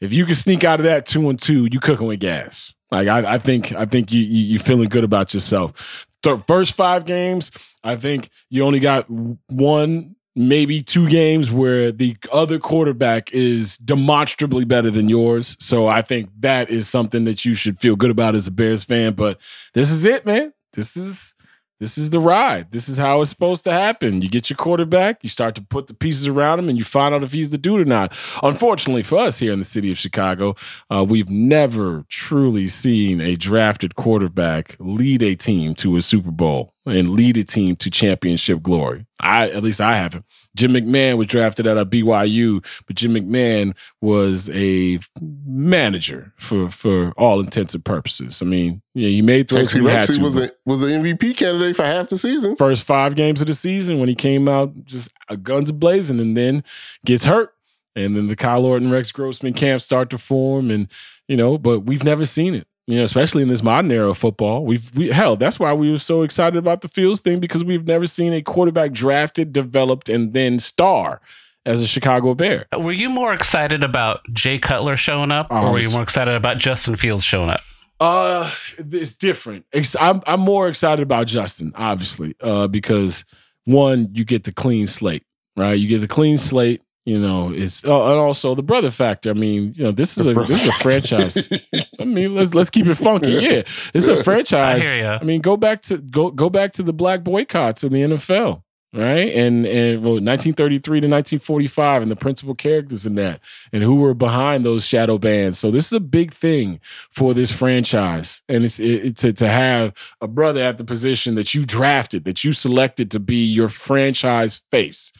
[0.00, 2.72] If you can sneak out of that two and two, you cooking with gas.
[2.90, 6.06] Like I, I think I think you, you you feeling good about yourself.
[6.22, 7.50] The first five games,
[7.82, 14.64] I think you only got one maybe two games where the other quarterback is demonstrably
[14.64, 15.56] better than yours.
[15.60, 18.84] So I think that is something that you should feel good about as a Bears
[18.84, 19.14] fan.
[19.14, 19.40] But
[19.74, 20.52] this is it, man.
[20.72, 21.34] This is
[21.80, 22.70] this is the ride.
[22.72, 24.20] This is how it's supposed to happen.
[24.20, 27.14] You get your quarterback, you start to put the pieces around him, and you find
[27.14, 28.14] out if he's the dude or not.
[28.42, 30.54] Unfortunately for us here in the city of Chicago,
[30.94, 36.74] uh, we've never truly seen a drafted quarterback lead a team to a Super Bowl
[36.86, 39.06] and lead a team to championship glory.
[39.20, 40.24] I at least I haven't.
[40.56, 47.12] Jim McMahon was drafted out of BYU, but Jim McMahon was a manager for for
[47.12, 48.40] all intents and purposes.
[48.40, 50.22] I mean, yeah, he made throws Texie he had Rexy to.
[50.22, 52.56] was a was an MVP candidate for half the season.
[52.56, 55.10] First five games of the season when he came out just
[55.42, 56.64] guns blazing, and then
[57.04, 57.52] gets hurt,
[57.94, 60.88] and then the Kyle Orton Rex Grossman camps start to form, and
[61.28, 62.66] you know, but we've never seen it.
[62.90, 65.36] You know, especially in this modern era of football, we've we hell.
[65.36, 68.42] That's why we were so excited about the Fields thing because we've never seen a
[68.42, 71.20] quarterback drafted, developed, and then star
[71.64, 72.66] as a Chicago Bear.
[72.76, 76.34] Were you more excited about Jay Cutler showing up, Oh, or were you more excited
[76.34, 77.60] about Justin Fields showing up?
[78.00, 79.66] Uh, it's different.
[79.72, 83.24] It's, I'm I'm more excited about Justin, obviously, uh, because
[83.66, 85.22] one, you get the clean slate,
[85.56, 85.78] right?
[85.78, 86.82] You get the clean slate.
[87.06, 89.30] You know, it's uh, and also the brother factor.
[89.30, 91.48] I mean, you know, this is a this is a franchise.
[92.00, 93.32] I mean, let's let's keep it funky.
[93.32, 93.62] Yeah,
[93.94, 94.82] it's a franchise.
[94.84, 95.18] I.
[95.20, 98.62] I mean, go back to go go back to the black boycotts in the NFL,
[98.92, 99.32] right?
[99.34, 103.40] And and well, 1933 to 1945, and the principal characters in that,
[103.72, 105.58] and who were behind those shadow bands.
[105.58, 106.80] So this is a big thing
[107.10, 111.34] for this franchise, and it's it, it- to to have a brother at the position
[111.36, 115.12] that you drafted, that you selected to be your franchise face.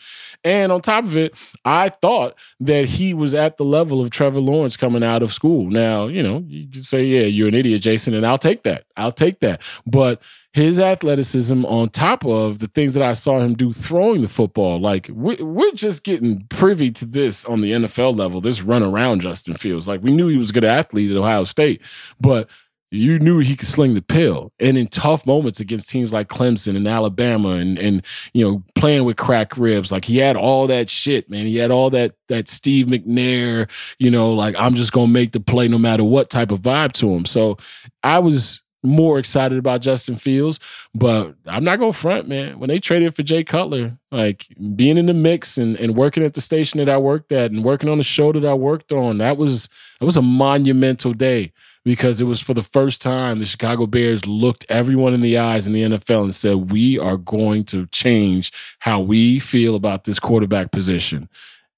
[0.43, 1.34] And on top of it,
[1.64, 5.70] I thought that he was at the level of Trevor Lawrence coming out of school.
[5.70, 8.84] Now, you know, you could say, yeah, you're an idiot, Jason, and I'll take that.
[8.97, 9.61] I'll take that.
[9.86, 10.22] But
[10.53, 14.80] his athleticism on top of the things that I saw him do throwing the football,
[14.80, 19.20] like we, we're just getting privy to this on the NFL level, this run around
[19.20, 19.86] Justin Fields.
[19.86, 21.82] Like we knew he was a good athlete at Ohio State,
[22.20, 22.49] but
[22.91, 24.53] you knew he could sling the pill.
[24.59, 29.05] And in tough moments against teams like Clemson and Alabama and and you know, playing
[29.05, 31.47] with crack ribs, like he had all that shit, man.
[31.47, 33.68] He had all that that Steve McNair,
[33.99, 36.93] you know, like I'm just gonna make the play no matter what type of vibe
[36.95, 37.24] to him.
[37.24, 37.59] So
[38.03, 40.59] I was more excited about Justin Fields,
[40.95, 42.59] but I'm not gonna front, man.
[42.59, 46.34] When they traded for Jay Cutler, like being in the mix and, and working at
[46.34, 49.18] the station that I worked at and working on the show that I worked on,
[49.18, 49.68] that was
[50.01, 51.53] that was a monumental day
[51.85, 55.66] because it was for the first time the Chicago Bears looked everyone in the eyes
[55.66, 60.18] in the NFL and said, We are going to change how we feel about this
[60.18, 61.28] quarterback position.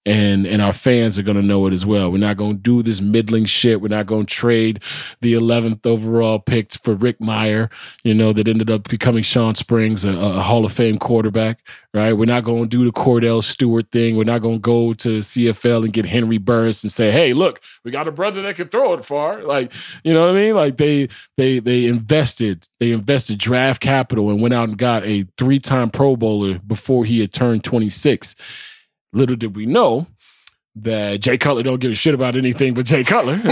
[0.05, 2.11] And and our fans are gonna know it as well.
[2.11, 3.81] We're not gonna do this middling shit.
[3.81, 4.83] We're not gonna trade
[5.21, 7.71] the 11th overall pick for Rick Mirer,
[8.03, 11.61] you know, that ended up becoming Shawn Springs, a, a Hall of Fame quarterback,
[11.95, 12.15] right?
[12.15, 14.17] We're not gonna do the Kordell Stewart thing.
[14.17, 17.93] We're not gonna go to CFL and get Henry Burris and say, hey, look, we
[17.93, 19.43] got a brother that can throw it far.
[19.45, 19.73] Like,
[20.03, 20.55] you know what I mean?
[20.57, 25.27] Like they they they invested, they invested draft capital and went out and got a
[25.39, 28.35] three-time Pro Bowler before he had turned 26.
[29.13, 30.07] Little did we know
[30.77, 33.35] that Jay Cutler don't give a shit about anything but Jay Cutler.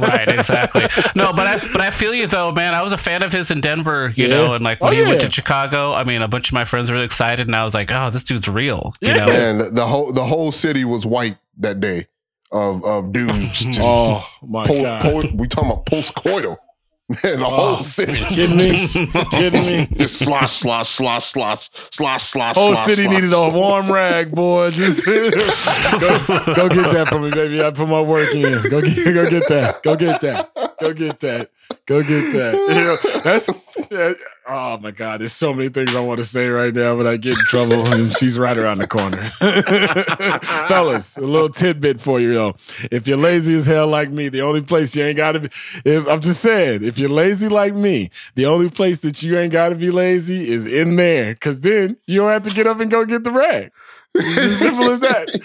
[0.00, 0.86] right, exactly.
[1.14, 2.74] No, but I but I feel you though, man.
[2.74, 4.34] I was a fan of his in Denver, you Yeah.
[4.34, 6.64] know, and like when Oh, he went to Chicago, I mean, a bunch of my
[6.64, 9.28] friends were really excited, and I was like, oh, this dude's real, you know.
[9.28, 12.06] And the whole the whole city was white that day
[12.50, 13.60] of of dudes.
[13.60, 15.02] Just Oh, my po- God.
[15.02, 16.56] po- we talking about post coital.
[17.22, 18.14] The Oh, whole city.
[18.28, 18.78] kidding me?
[19.30, 19.86] kidding me?
[19.98, 22.54] Just slosh, slosh, slosh, slosh, slosh, slosh.
[22.56, 23.14] Whole slosh, city slosh.
[23.14, 24.70] needed a warm rag, boy.
[24.70, 25.12] Just go,
[26.54, 27.62] go get that for me, baby.
[27.62, 28.62] I put my work in.
[28.70, 29.82] Go get, go get that.
[29.82, 30.50] Go get that.
[30.82, 31.50] Go get that.
[31.86, 32.52] Go get that.
[32.52, 34.16] You know, that's that-
[34.48, 35.20] oh my god.
[35.20, 37.86] There's so many things I want to say right now, but I get in trouble,
[37.92, 39.30] and she's right around the corner.
[40.68, 42.54] Fellas, a little tidbit for you though.
[42.90, 45.48] If you're lazy as hell like me, the only place you ain't got to be.
[45.84, 49.52] If, I'm just saying, if you're lazy like me, the only place that you ain't
[49.52, 52.80] got to be lazy is in there, because then you don't have to get up
[52.80, 53.70] and go get the rag.
[54.14, 55.40] It's as simple as that.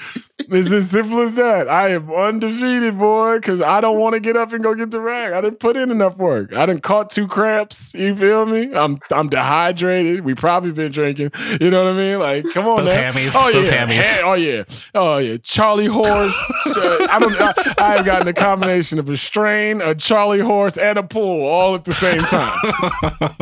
[0.49, 1.67] It's as simple as that.
[1.69, 4.99] I am undefeated, boy, because I don't want to get up and go get the
[5.01, 5.33] rag.
[5.33, 6.53] I didn't put in enough work.
[6.53, 7.93] I didn't caught two cramps.
[7.93, 8.73] You feel me?
[8.73, 10.23] I'm I'm dehydrated.
[10.25, 11.31] We probably been drinking.
[11.59, 12.19] You know what I mean?
[12.19, 13.11] Like, come on, Those now.
[13.11, 14.03] hammies, Oh those yeah, hammies.
[14.03, 14.63] Ha- oh yeah,
[14.95, 15.37] oh yeah.
[15.43, 16.51] Charlie horse.
[16.67, 17.35] uh, I don't.
[17.39, 21.45] I, I have gotten a combination of a strain, a Charlie horse, and a pull
[21.45, 22.57] all at the same time.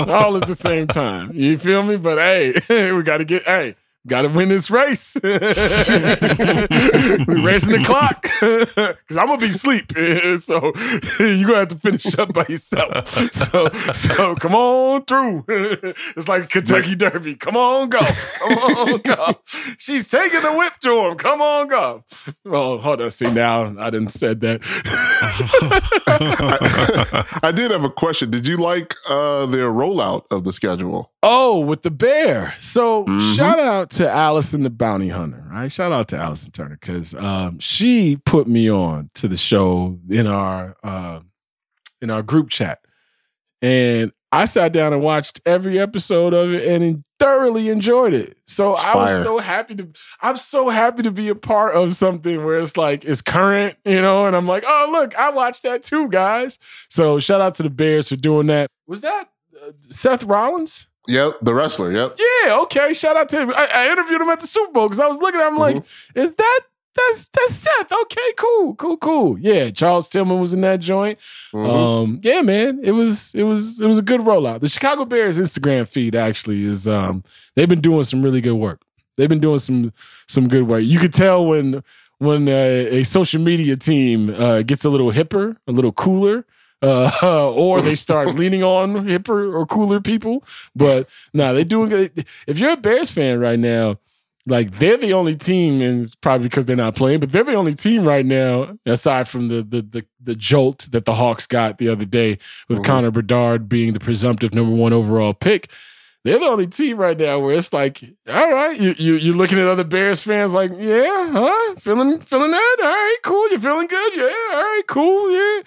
[0.10, 1.32] all at the same time.
[1.34, 1.98] You feel me?
[1.98, 3.44] But hey, we got to get.
[3.44, 3.76] Hey.
[4.08, 5.18] Got to win this race.
[5.24, 5.42] We're
[7.42, 9.92] racing the clock because I'm gonna be asleep.
[10.46, 10.74] So
[11.20, 13.08] you're gonna have to finish up by yourself.
[13.34, 15.46] So so come on through.
[15.48, 17.36] It's like Kentucky Derby.
[17.36, 18.00] Come on, go.
[18.02, 19.36] Come on, go.
[19.78, 21.18] She's taking the whip to him.
[21.18, 22.04] Come on, go.
[22.44, 23.12] Well, hold on.
[23.12, 24.62] See now, I didn't said that.
[27.44, 28.30] I did have a question.
[28.30, 31.12] Did you like uh their rollout of the schedule?
[31.28, 32.54] Oh, with the bear.
[32.60, 33.36] So Mhm.
[33.36, 35.44] shout out to Allison the Bounty Hunter.
[35.52, 35.72] Right?
[35.72, 40.28] Shout out to Allison Turner because um, she put me on to the show in
[40.28, 41.22] our uh,
[42.02, 42.80] in our group chat,
[43.62, 48.38] and I sat down and watched every episode of it and thoroughly enjoyed it.
[48.46, 49.04] So It's I fire.
[49.16, 49.88] was so happy to.
[50.22, 54.02] I'm so happy to be a part of something where it's like it's current, you
[54.02, 54.26] know.
[54.28, 56.60] And I'm like, oh look, I watched that too, guys.
[56.90, 58.68] So shout out to the Bears for doing that.
[58.88, 59.30] Was that
[59.66, 60.90] uh, Seth Rollins?
[61.08, 61.92] Yep, the wrestler.
[61.92, 62.18] Yep.
[62.46, 62.94] Yeah, okay.
[62.94, 63.52] Shout out to him.
[63.56, 65.84] I, I interviewed him at the Super Bowl because I was looking at him like,
[66.16, 66.60] is that
[66.96, 67.92] that's that's Seth?
[67.92, 69.38] Okay, cool, cool, cool.
[69.40, 71.20] Yeah, Charles Tillman was in that joint.
[71.54, 71.70] Mhm.
[71.70, 74.62] Um, yeah, man, it was it was it was a good rollout.
[74.62, 77.22] The Chicago Bears Instagram feed actually is um
[77.56, 78.82] they've been doing some really good work.
[79.18, 79.92] They've been doing some
[80.28, 80.84] some good work.
[80.84, 81.84] You could tell when
[82.20, 86.46] when uh, a social media team uh, gets a little hipper, a little cooler.
[86.86, 90.44] Uh, or they start leaning on hipper or cooler people,
[90.76, 92.26] but no, they doing good.
[92.46, 93.98] If you're a Bears fan right now,
[94.46, 97.56] like they're the only team, and it's probably because they're not playing, but they're the
[97.56, 101.80] only team right now, aside from the the the, the jolt that the Hawks got
[101.80, 102.38] the other day
[102.70, 105.72] with Connor Bedard being the presumptive number one overall pick.
[106.24, 109.60] They're the only team right now where it's like, all right, you you you're looking
[109.60, 113.88] at other Bears fans like, yeah, huh, feeling feeling that, all right, cool, you're feeling
[113.88, 115.62] good, yeah, all right, cool, yeah,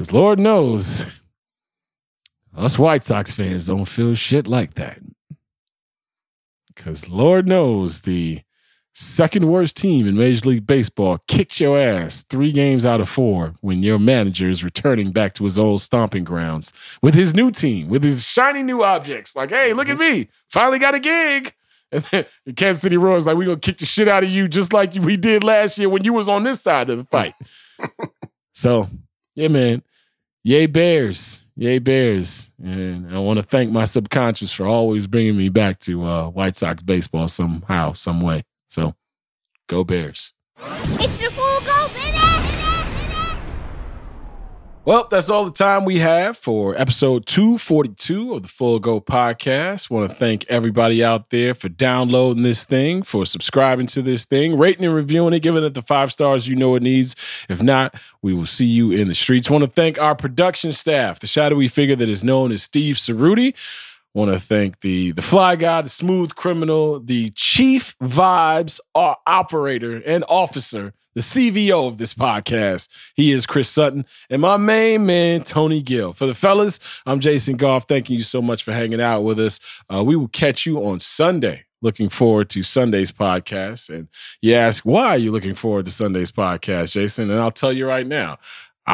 [0.00, 1.04] because Lord knows,
[2.56, 4.98] us White Sox fans don't feel shit like that.
[6.68, 8.40] Because Lord knows the
[8.94, 13.52] second worst team in Major League Baseball kicks your ass three games out of four
[13.60, 16.72] when your manager is returning back to his old stomping grounds
[17.02, 19.36] with his new team, with his shiny new objects.
[19.36, 20.20] Like, hey, look at mm-hmm.
[20.20, 21.52] me, finally got a gig.
[21.92, 22.24] And then
[22.56, 25.18] Kansas City Royals like, we're gonna kick the shit out of you just like we
[25.18, 27.34] did last year when you was on this side of the fight.
[28.54, 28.88] so,
[29.34, 29.82] yeah, man.
[30.42, 31.50] Yay Bears.
[31.56, 32.50] Yay Bears.
[32.62, 36.56] And I want to thank my subconscious for always bringing me back to uh, White
[36.56, 38.42] Sox baseball somehow, some way.
[38.68, 38.94] So
[39.68, 40.32] go Bears.
[44.90, 49.88] Well, that's all the time we have for episode 242 of the Full Go podcast.
[49.88, 54.58] Want to thank everybody out there for downloading this thing, for subscribing to this thing,
[54.58, 57.14] rating and reviewing it, giving it the five stars you know it needs.
[57.48, 59.48] If not, we will see you in the streets.
[59.48, 63.54] Want to thank our production staff, the shadowy figure that is known as Steve Ceruti.
[64.12, 70.24] Want to thank the the fly guy, the smooth criminal, the chief vibes operator and
[70.28, 72.88] officer, the CVO of this podcast.
[73.14, 76.12] He is Chris Sutton, and my main man Tony Gill.
[76.12, 77.86] For the fellas, I'm Jason Goff.
[77.86, 79.60] Thanking you so much for hanging out with us.
[79.88, 81.66] Uh, we will catch you on Sunday.
[81.82, 83.88] Looking forward to Sunday's podcast.
[83.88, 84.08] And
[84.42, 87.30] you ask, why are you looking forward to Sunday's podcast, Jason?
[87.30, 88.38] And I'll tell you right now.